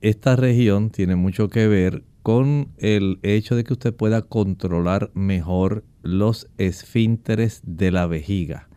[0.00, 5.84] Esta región tiene mucho que ver con el hecho de que usted pueda controlar mejor
[6.02, 8.70] los esfínteres de la vejiga.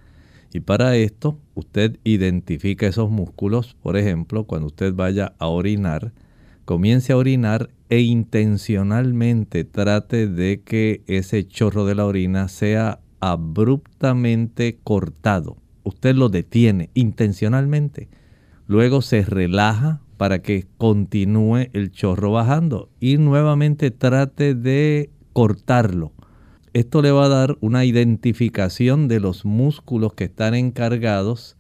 [0.52, 3.78] Y para esto, usted identifica esos músculos.
[3.82, 6.12] Por ejemplo, cuando usted vaya a orinar,
[6.66, 13.00] comience a orinar e intencionalmente trate de que ese chorro de la orina sea
[13.32, 15.58] abruptamente cortado.
[15.84, 18.08] Usted lo detiene intencionalmente.
[18.68, 26.12] Luego se relaja para que continúe el chorro bajando y nuevamente trate de cortarlo.
[26.74, 31.58] Esto le va a dar una identificación de los músculos que están encargados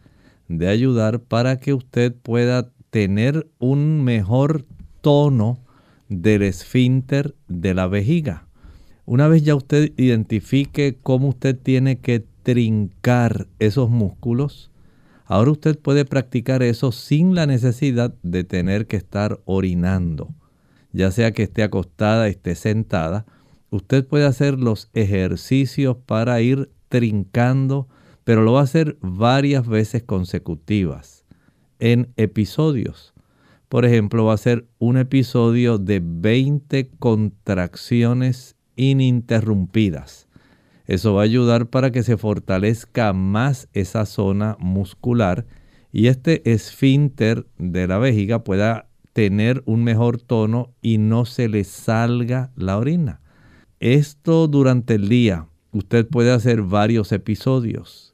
[0.47, 4.65] de ayudar para que usted pueda tener un mejor
[5.01, 5.59] tono
[6.09, 8.44] del esfínter de la vejiga.
[9.05, 14.71] Una vez ya usted identifique cómo usted tiene que trincar esos músculos,
[15.25, 20.33] ahora usted puede practicar eso sin la necesidad de tener que estar orinando.
[20.91, 23.27] Ya sea que esté acostada, esté sentada,
[23.69, 27.87] usted puede hacer los ejercicios para ir trincando,
[28.23, 31.25] pero lo va a hacer varias veces consecutivas,
[31.77, 33.13] en episodios.
[33.69, 40.27] Por ejemplo, va a ser un episodio de 20 contracciones ininterrumpidas.
[40.85, 45.45] Eso va a ayudar para que se fortalezca más esa zona muscular
[45.91, 51.63] y este esfínter de la vejiga pueda tener un mejor tono y no se le
[51.63, 53.21] salga la orina.
[53.79, 58.13] Esto durante el día usted puede hacer varios episodios.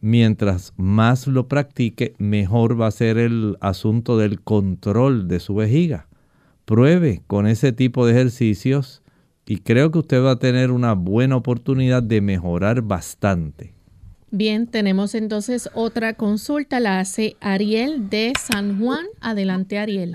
[0.00, 6.08] Mientras más lo practique, mejor va a ser el asunto del control de su vejiga.
[6.64, 9.02] Pruebe con ese tipo de ejercicios
[9.46, 13.74] y creo que usted va a tener una buena oportunidad de mejorar bastante.
[14.32, 19.06] Bien, tenemos entonces otra consulta, la hace Ariel de San Juan.
[19.20, 20.12] Adelante, Ariel.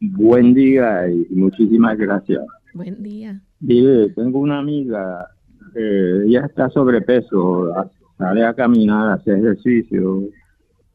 [0.00, 2.42] Buen día y muchísimas gracias.
[2.72, 3.40] Buen día.
[3.58, 5.26] Dile, tengo una amiga,
[5.74, 7.70] eh, ella está sobrepeso,
[8.16, 10.22] sale a caminar, hace ejercicio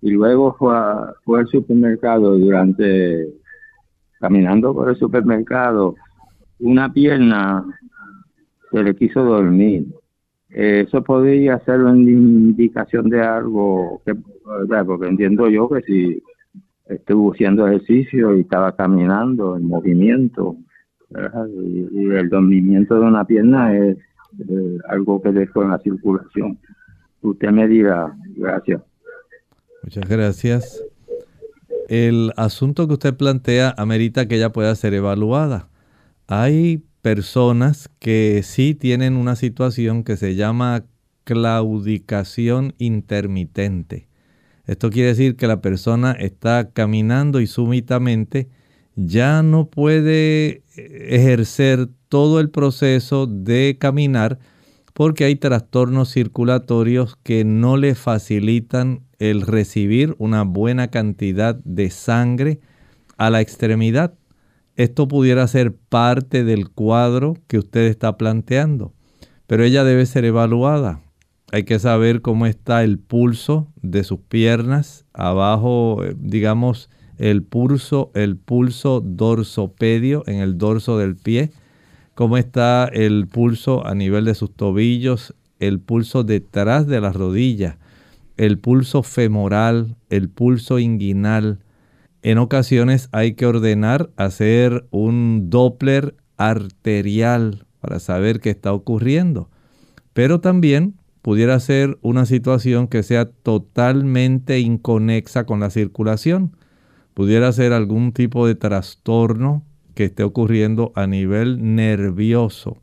[0.02, 0.74] y luego fue,
[1.24, 3.28] fue al supermercado durante,
[4.20, 5.96] caminando por el supermercado,
[6.60, 7.66] una pierna
[8.72, 9.86] se le quiso dormir.
[10.50, 14.16] Eso podría ser una indicación de algo, que,
[14.86, 16.24] porque entiendo yo que si
[16.88, 20.56] estuvo haciendo ejercicio y estaba caminando en movimiento,
[21.12, 23.98] y, el dormimiento de una pierna es
[24.50, 26.58] eh, algo que dejó en la circulación.
[27.22, 28.82] Usted me dirá, gracias.
[29.84, 30.84] Muchas gracias.
[31.88, 35.70] El asunto que usted plantea amerita que ella pueda ser evaluada.
[36.28, 40.86] Hay personas que sí tienen una situación que se llama
[41.24, 44.08] claudicación intermitente.
[44.66, 48.50] Esto quiere decir que la persona está caminando y súbitamente
[48.96, 54.40] ya no puede ejercer todo el proceso de caminar
[54.94, 62.62] porque hay trastornos circulatorios que no le facilitan el recibir una buena cantidad de sangre
[63.18, 64.16] a la extremidad.
[64.76, 68.94] Esto pudiera ser parte del cuadro que usted está planteando,
[69.48, 71.02] pero ella debe ser evaluada.
[71.52, 78.12] Hay que saber cómo está el pulso de sus piernas, abajo, eh, digamos, el pulso,
[78.14, 81.52] el pulso dorsopedio en el dorso del pie,
[82.14, 87.78] cómo está el pulso a nivel de sus tobillos, el pulso detrás de las rodillas,
[88.38, 91.60] el pulso femoral, el pulso inguinal.
[92.26, 99.52] En ocasiones hay que ordenar hacer un Doppler arterial para saber qué está ocurriendo.
[100.14, 106.58] Pero también pudiera ser una situación que sea totalmente inconexa con la circulación.
[107.14, 109.64] Pudiera ser algún tipo de trastorno
[109.94, 112.82] que esté ocurriendo a nivel nervioso.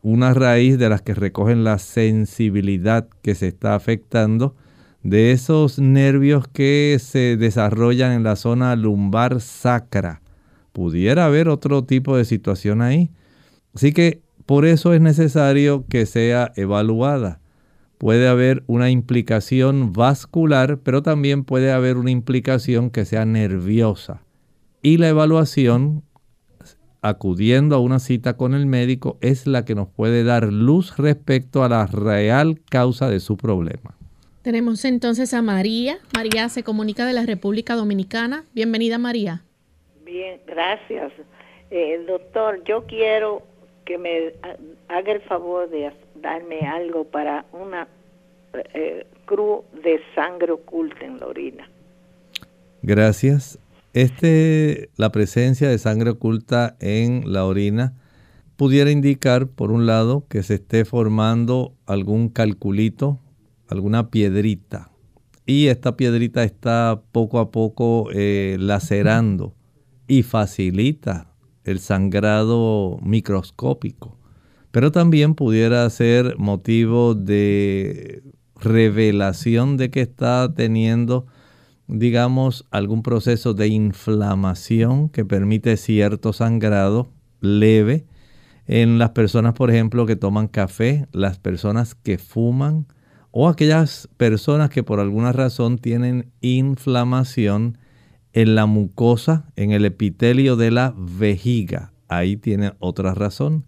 [0.00, 4.54] Una raíz de las que recogen la sensibilidad que se está afectando
[5.10, 10.20] de esos nervios que se desarrollan en la zona lumbar sacra.
[10.72, 13.12] Pudiera haber otro tipo de situación ahí.
[13.72, 17.38] Así que por eso es necesario que sea evaluada.
[17.98, 24.22] Puede haber una implicación vascular, pero también puede haber una implicación que sea nerviosa.
[24.82, 26.02] Y la evaluación,
[27.00, 31.62] acudiendo a una cita con el médico, es la que nos puede dar luz respecto
[31.62, 33.95] a la real causa de su problema.
[34.46, 35.98] Tenemos entonces a María.
[36.14, 38.44] María se comunica de la República Dominicana.
[38.54, 39.42] Bienvenida María.
[40.04, 41.10] Bien, gracias.
[41.72, 43.42] Eh, doctor, yo quiero
[43.84, 44.34] que me
[44.86, 45.90] haga el favor de
[46.22, 47.88] darme algo para una
[48.72, 51.68] eh, cruz de sangre oculta en la orina.
[52.82, 53.58] Gracias.
[53.94, 57.94] Este, la presencia de sangre oculta en la orina
[58.54, 63.18] pudiera indicar, por un lado, que se esté formando algún calculito
[63.68, 64.90] alguna piedrita.
[65.44, 69.54] Y esta piedrita está poco a poco eh, lacerando
[70.08, 71.32] y facilita
[71.64, 74.18] el sangrado microscópico.
[74.70, 78.22] Pero también pudiera ser motivo de
[78.56, 81.26] revelación de que está teniendo,
[81.86, 87.10] digamos, algún proceso de inflamación que permite cierto sangrado
[87.40, 88.06] leve
[88.66, 92.86] en las personas, por ejemplo, que toman café, las personas que fuman,
[93.38, 97.76] o aquellas personas que por alguna razón tienen inflamación
[98.32, 101.92] en la mucosa, en el epitelio de la vejiga.
[102.08, 103.66] Ahí tiene otra razón.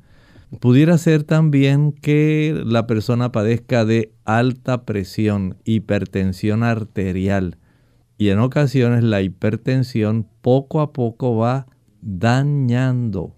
[0.59, 7.59] Pudiera ser también que la persona padezca de alta presión, hipertensión arterial.
[8.17, 11.67] Y en ocasiones la hipertensión poco a poco va
[12.01, 13.37] dañando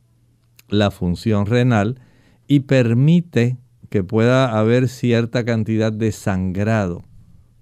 [0.68, 1.98] la función renal
[2.46, 3.58] y permite
[3.90, 7.02] que pueda haber cierta cantidad de sangrado,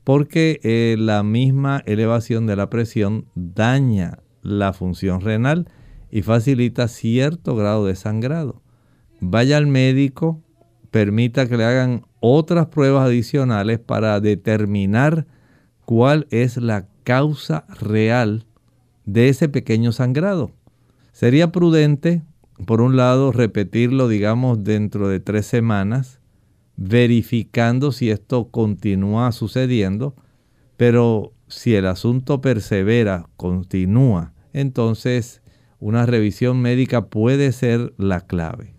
[0.04, 5.68] porque eh, la misma elevación de la presión daña la función renal
[6.10, 8.62] y facilita cierto grado de sangrado.
[9.20, 10.42] Vaya al médico,
[10.90, 15.26] permita que le hagan otras pruebas adicionales para determinar
[15.84, 18.46] cuál es la causa real
[19.04, 20.52] de ese pequeño sangrado.
[21.12, 22.22] Sería prudente,
[22.66, 26.17] por un lado, repetirlo, digamos, dentro de tres semanas,
[26.78, 30.14] verificando si esto continúa sucediendo,
[30.76, 35.42] pero si el asunto persevera, continúa, entonces
[35.80, 38.77] una revisión médica puede ser la clave.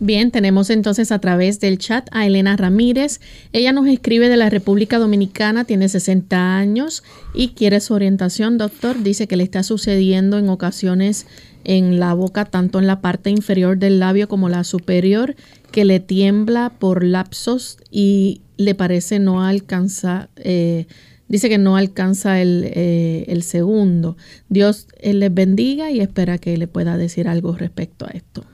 [0.00, 3.20] Bien, tenemos entonces a través del chat a Elena Ramírez.
[3.52, 7.02] Ella nos escribe de la República Dominicana, tiene 60 años
[7.34, 9.02] y quiere su orientación, doctor.
[9.02, 11.26] Dice que le está sucediendo en ocasiones
[11.64, 15.34] en la boca, tanto en la parte inferior del labio como la superior,
[15.72, 20.86] que le tiembla por lapsos y le parece no alcanza, eh,
[21.26, 24.16] dice que no alcanza el, eh, el segundo.
[24.48, 28.44] Dios eh, les bendiga y espera que le pueda decir algo respecto a esto.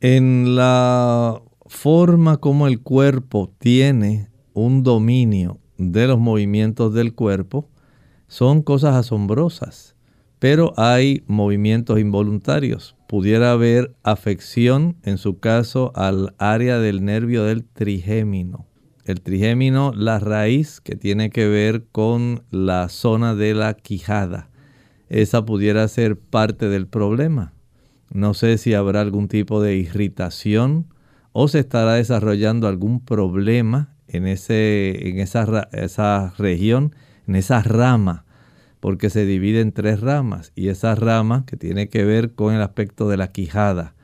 [0.00, 7.68] En la forma como el cuerpo tiene un dominio de los movimientos del cuerpo,
[8.26, 9.96] son cosas asombrosas,
[10.38, 17.64] pero hay movimientos involuntarios pudiera haber afección, en su caso, al área del nervio del
[17.64, 18.68] trigémino.
[19.04, 24.48] El trigémino, la raíz que tiene que ver con la zona de la quijada.
[25.08, 27.52] Esa pudiera ser parte del problema.
[28.12, 30.86] No sé si habrá algún tipo de irritación
[31.32, 36.94] o se estará desarrollando algún problema en, ese, en esa, esa región,
[37.26, 38.24] en esa rama
[38.80, 42.62] porque se divide en tres ramas y esa rama que tiene que ver con el
[42.62, 43.94] aspecto de la quijada.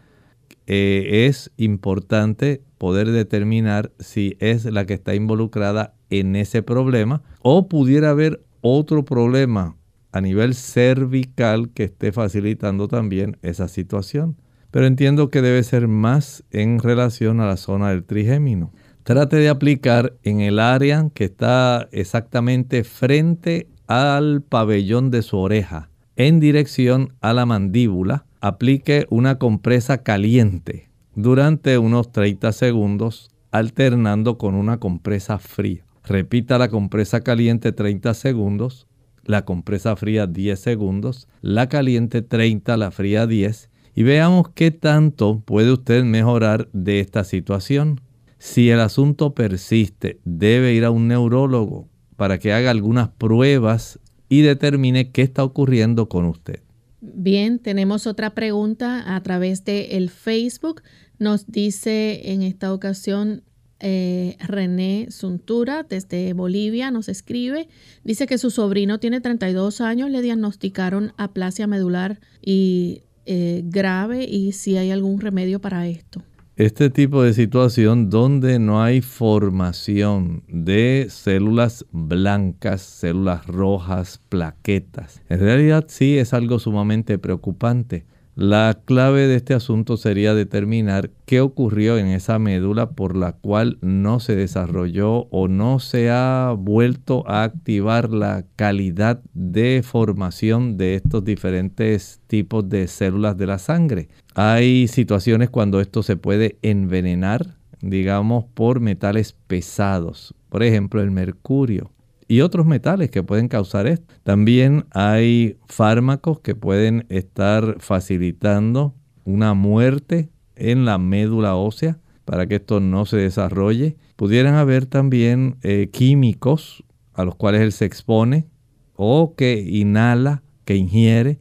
[0.66, 7.68] Eh, es importante poder determinar si es la que está involucrada en ese problema o
[7.68, 9.76] pudiera haber otro problema
[10.16, 14.36] a nivel cervical que esté facilitando también esa situación.
[14.70, 18.72] Pero entiendo que debe ser más en relación a la zona del trigémino.
[19.02, 25.90] Trate de aplicar en el área que está exactamente frente al pabellón de su oreja,
[26.16, 28.24] en dirección a la mandíbula.
[28.40, 35.84] Aplique una compresa caliente durante unos 30 segundos, alternando con una compresa fría.
[36.04, 38.86] Repita la compresa caliente 30 segundos,
[39.26, 45.40] la compresa fría 10 segundos, la caliente 30, la fría 10 y veamos qué tanto
[45.40, 48.00] puede usted mejorar de esta situación.
[48.38, 53.98] Si el asunto persiste, debe ir a un neurólogo para que haga algunas pruebas
[54.28, 56.60] y determine qué está ocurriendo con usted.
[57.00, 60.82] Bien, tenemos otra pregunta a través de el Facebook.
[61.18, 63.42] Nos dice en esta ocasión
[63.80, 67.68] eh, René Suntura desde Bolivia nos escribe.
[68.04, 74.52] Dice que su sobrino tiene 32 años, le diagnosticaron aplasia medular y eh, grave y
[74.52, 76.22] si hay algún remedio para esto.
[76.56, 85.20] Este tipo de situación donde no hay formación de células blancas, células rojas, plaquetas.
[85.28, 88.06] En realidad sí es algo sumamente preocupante.
[88.36, 93.78] La clave de este asunto sería determinar qué ocurrió en esa médula por la cual
[93.80, 100.96] no se desarrolló o no se ha vuelto a activar la calidad de formación de
[100.96, 104.10] estos diferentes tipos de células de la sangre.
[104.34, 111.90] Hay situaciones cuando esto se puede envenenar, digamos, por metales pesados, por ejemplo el mercurio
[112.28, 114.14] y otros metales que pueden causar esto.
[114.22, 122.56] También hay fármacos que pueden estar facilitando una muerte en la médula ósea para que
[122.56, 123.96] esto no se desarrolle.
[124.16, 128.46] Pudieran haber también eh, químicos a los cuales él se expone
[128.94, 131.38] o que inhala, que ingiere,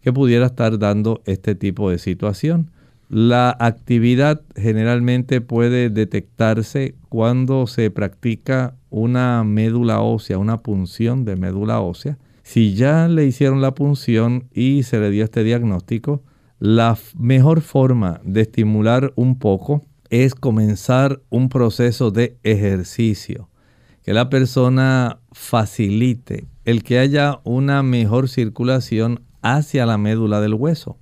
[0.00, 2.70] que pudiera estar dando este tipo de situación.
[3.08, 11.80] La actividad generalmente puede detectarse cuando se practica una médula ósea, una punción de médula
[11.80, 12.16] ósea.
[12.42, 16.22] Si ya le hicieron la punción y se le dio este diagnóstico,
[16.60, 23.50] la mejor forma de estimular un poco es comenzar un proceso de ejercicio,
[24.02, 30.96] que la persona facilite el que haya una mejor circulación hacia la médula del hueso.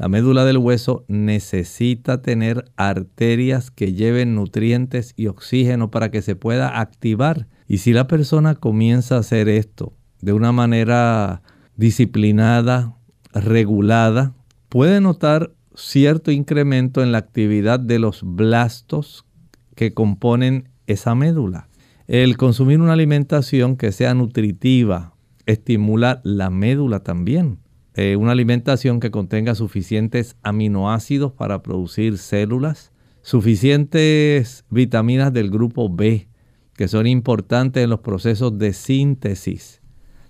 [0.00, 6.36] La médula del hueso necesita tener arterias que lleven nutrientes y oxígeno para que se
[6.36, 7.48] pueda activar.
[7.68, 9.92] Y si la persona comienza a hacer esto
[10.22, 11.42] de una manera
[11.76, 12.96] disciplinada,
[13.34, 14.32] regulada,
[14.70, 19.26] puede notar cierto incremento en la actividad de los blastos
[19.74, 21.68] que componen esa médula.
[22.06, 25.12] El consumir una alimentación que sea nutritiva
[25.44, 27.58] estimula la médula también.
[27.94, 36.28] Eh, una alimentación que contenga suficientes aminoácidos para producir células, suficientes vitaminas del grupo B,
[36.74, 39.82] que son importantes en los procesos de síntesis,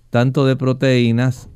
[0.08, 1.48] tanto de proteínas,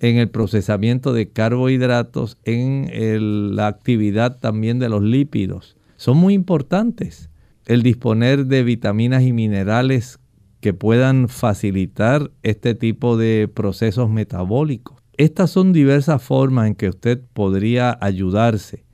[0.00, 5.76] en el procesamiento de carbohidratos, en la actividad también de los lípidos.
[5.96, 7.30] Son muy importantes.
[7.66, 10.20] El disponer de vitaminas y minerales
[10.60, 14.97] que puedan facilitar este tipo de procesos metabólicos.
[15.18, 18.84] Estas son diversas formas en que usted podría ayudarse,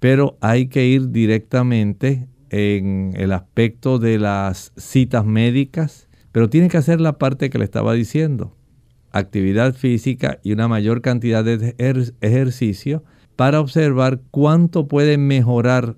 [0.00, 6.78] pero hay que ir directamente en el aspecto de las citas médicas, pero tiene que
[6.78, 8.56] hacer la parte que le estaba diciendo,
[9.12, 11.74] actividad física y una mayor cantidad de
[12.22, 13.04] ejercicio
[13.36, 15.96] para observar cuánto puede mejorar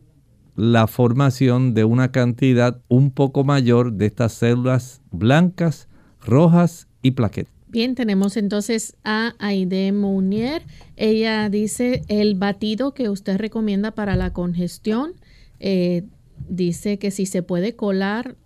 [0.57, 5.89] la formación de una cantidad un poco mayor de estas células blancas,
[6.21, 7.58] rojas y plaquetas.
[7.71, 10.63] Bien, tenemos entonces a Aide Mounier.
[10.97, 15.13] Ella dice el batido que usted recomienda para la congestión.
[15.61, 16.05] Eh,
[16.49, 18.37] dice que si se puede colar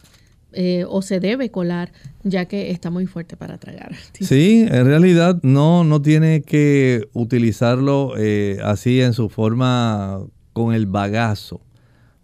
[0.54, 1.92] eh, o se debe colar,
[2.24, 3.94] ya que está muy fuerte para tragar.
[4.20, 10.20] Sí, en realidad no, no tiene que utilizarlo eh, así en su forma
[10.52, 11.60] con el bagazo.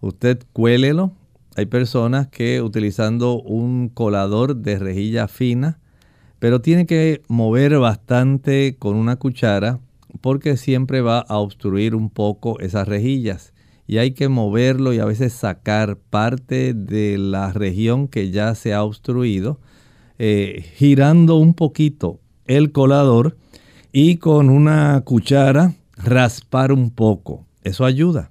[0.01, 1.13] Usted cuélelo.
[1.57, 5.81] Hay personas que utilizando un colador de rejilla fina,
[6.39, 9.81] pero tiene que mover bastante con una cuchara
[10.21, 13.53] porque siempre va a obstruir un poco esas rejillas
[13.87, 18.75] y hay que moverlo y a veces sacar parte de la región que ya se
[18.75, 19.61] ha obstruido,
[20.19, 23.39] eh, girando un poquito el colador
[23.91, 27.47] y con una cuchara raspar un poco.
[27.65, 28.31] Eso ayuda.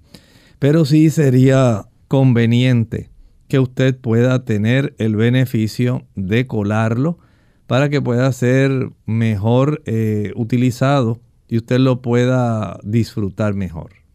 [0.60, 3.10] Pero sí sería conveniente
[3.47, 7.18] que usted pueda tener el beneficio de colarlo
[7.68, 14.07] para que pueda ser mejor eh, utilizado y usted lo pueda disfrutar mejor.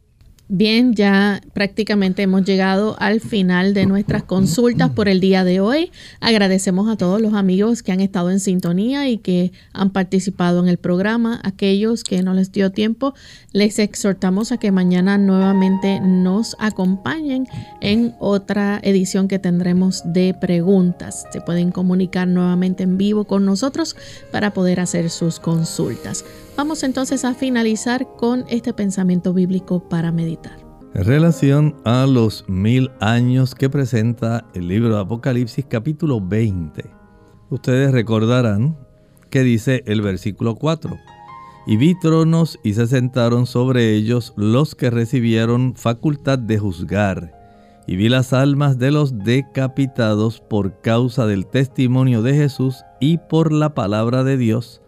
[0.55, 5.91] Bien, ya prácticamente hemos llegado al final de nuestras consultas por el día de hoy.
[6.21, 10.69] Agradecemos a todos los amigos que han estado en sintonía y que han participado en
[10.69, 11.41] el programa.
[11.43, 13.15] Aquellos que no les dio tiempo,
[13.53, 17.49] les exhortamos a que mañana nuevamente nos acompañen
[17.81, 21.25] en otra edición que tendremos de preguntas.
[21.33, 23.97] Se pueden comunicar nuevamente en vivo con nosotros
[24.31, 26.27] para poder hacer sus consultas.
[26.55, 30.59] Vamos entonces a finalizar con este pensamiento bíblico para meditar.
[30.95, 36.85] En relación a los mil años que presenta el libro de Apocalipsis capítulo 20,
[37.49, 38.77] ustedes recordarán
[39.31, 40.95] que dice el versículo 4,
[41.67, 47.33] y vi tronos y se sentaron sobre ellos los que recibieron facultad de juzgar,
[47.87, 53.53] y vi las almas de los decapitados por causa del testimonio de Jesús y por
[53.53, 54.82] la palabra de Dios,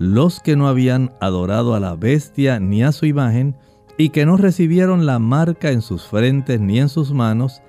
[0.00, 3.54] los que no habían adorado a la bestia ni a su imagen,
[3.98, 7.60] y que no recibieron la marca en sus frentes ni en sus manos,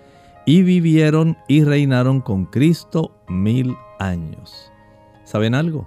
[0.45, 4.71] y vivieron y reinaron con Cristo mil años.
[5.25, 5.85] ¿Saben algo?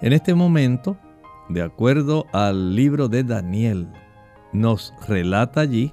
[0.00, 0.96] En este momento,
[1.48, 3.88] de acuerdo al libro de Daniel,
[4.52, 5.92] nos relata allí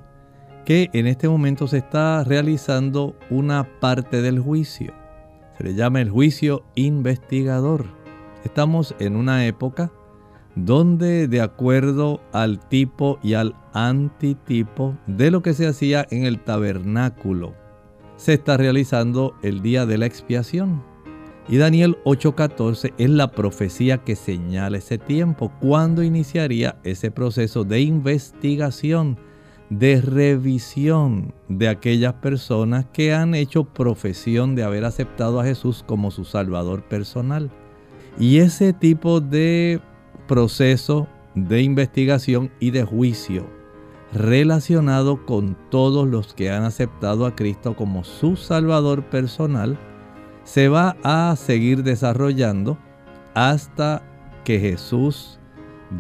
[0.64, 4.94] que en este momento se está realizando una parte del juicio.
[5.58, 7.97] Se le llama el juicio investigador.
[8.48, 9.92] Estamos en una época
[10.56, 16.40] donde de acuerdo al tipo y al antitipo de lo que se hacía en el
[16.40, 17.56] tabernáculo,
[18.16, 20.82] se está realizando el día de la expiación.
[21.50, 27.82] Y Daniel 8:14 es la profecía que señala ese tiempo, cuando iniciaría ese proceso de
[27.82, 29.18] investigación,
[29.70, 36.12] de revisión de aquellas personas que han hecho profesión de haber aceptado a Jesús como
[36.12, 37.52] su Salvador personal.
[38.20, 39.80] Y ese tipo de
[40.28, 43.46] proceso de investigación y de juicio
[44.14, 49.78] relacionado con todos los que han aceptado a Cristo como su Salvador personal,
[50.44, 52.78] se va a seguir desarrollando
[53.34, 54.02] hasta
[54.44, 55.40] que Jesús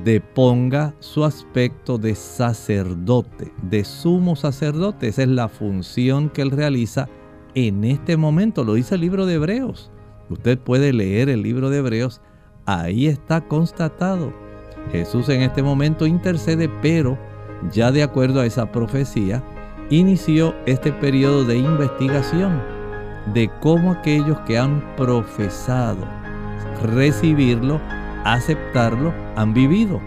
[0.03, 5.09] deponga su aspecto de sacerdote, de sumo sacerdote.
[5.09, 7.09] Esa es la función que él realiza
[7.55, 8.63] en este momento.
[8.63, 9.91] Lo dice el libro de Hebreos.
[10.29, 12.21] Usted puede leer el libro de Hebreos.
[12.65, 14.33] Ahí está constatado.
[14.91, 17.17] Jesús en este momento intercede, pero
[17.71, 19.43] ya de acuerdo a esa profecía,
[19.89, 22.61] inició este periodo de investigación
[23.33, 26.05] de cómo aquellos que han profesado
[26.83, 27.81] recibirlo,
[28.23, 30.01] aceptarlo, han vivido.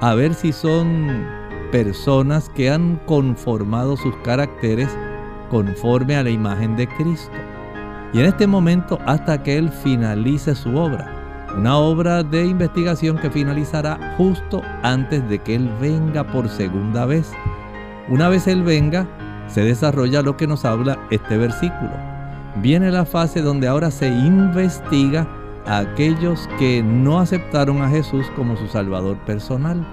[0.00, 1.26] A ver si son
[1.72, 4.88] personas que han conformado sus caracteres
[5.50, 7.32] conforme a la imagen de Cristo.
[8.12, 11.16] Y en este momento hasta que Él finalice su obra.
[11.56, 17.32] Una obra de investigación que finalizará justo antes de que Él venga por segunda vez.
[18.08, 19.06] Una vez Él venga,
[19.46, 21.90] se desarrolla lo que nos habla este versículo.
[22.56, 25.26] Viene la fase donde ahora se investiga
[25.66, 29.84] a aquellos que no aceptaron a Jesús como su Salvador personal.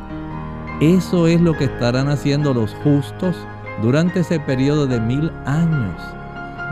[0.81, 3.35] Eso es lo que estarán haciendo los justos
[3.81, 6.16] durante ese periodo de mil años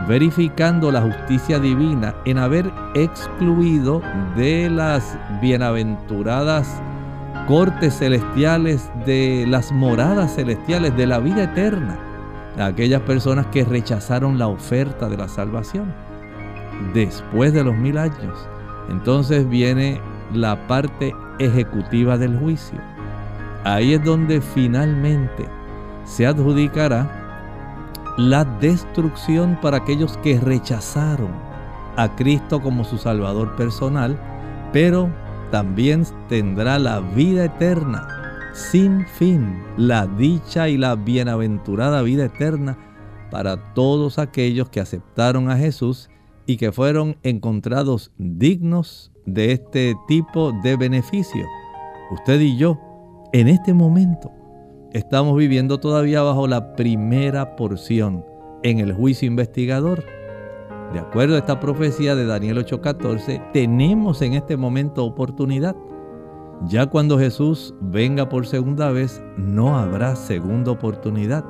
[0.06, 4.02] verificando la justicia divina en haber excluido
[4.36, 6.80] de las bienaventuradas
[7.46, 11.96] cortes celestiales, de las moradas celestiales, de la vida eterna,
[12.58, 15.92] a aquellas personas que rechazaron la oferta de la salvación.
[16.92, 18.48] Después de los mil años,
[18.90, 20.00] entonces viene
[20.32, 22.78] la parte ejecutiva del juicio.
[23.64, 25.48] Ahí es donde finalmente
[26.04, 27.15] se adjudicará
[28.16, 31.30] la destrucción para aquellos que rechazaron
[31.96, 34.18] a Cristo como su Salvador personal,
[34.72, 35.10] pero
[35.50, 38.08] también tendrá la vida eterna
[38.56, 42.78] sin fin, la dicha y la bienaventurada vida eterna
[43.30, 46.08] para todos aquellos que aceptaron a Jesús
[46.46, 51.44] y que fueron encontrados dignos de este tipo de beneficio.
[52.12, 52.80] Usted y yo,
[53.32, 54.32] en este momento,
[54.96, 58.24] estamos viviendo todavía bajo la primera porción
[58.62, 60.04] en el juicio investigador.
[60.94, 65.76] De acuerdo a esta profecía de Daniel 8:14, tenemos en este momento oportunidad.
[66.66, 71.44] Ya cuando Jesús venga por segunda vez, no habrá segunda oportunidad.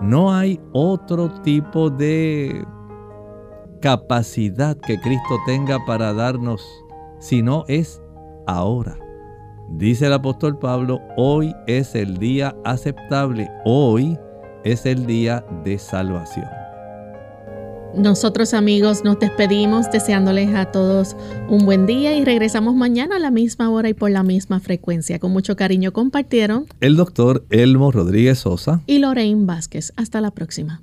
[0.00, 2.64] No hay otro tipo de
[3.80, 6.64] capacidad que Cristo tenga para darnos,
[7.18, 8.00] sino es
[8.46, 9.07] ahora.
[9.70, 14.18] Dice el apóstol Pablo, hoy es el día aceptable, hoy
[14.64, 16.46] es el día de salvación.
[17.94, 21.16] Nosotros amigos nos despedimos deseándoles a todos
[21.48, 25.18] un buen día y regresamos mañana a la misma hora y por la misma frecuencia.
[25.18, 29.92] Con mucho cariño compartieron el doctor Elmo Rodríguez Sosa y Lorraine Vázquez.
[29.96, 30.82] Hasta la próxima.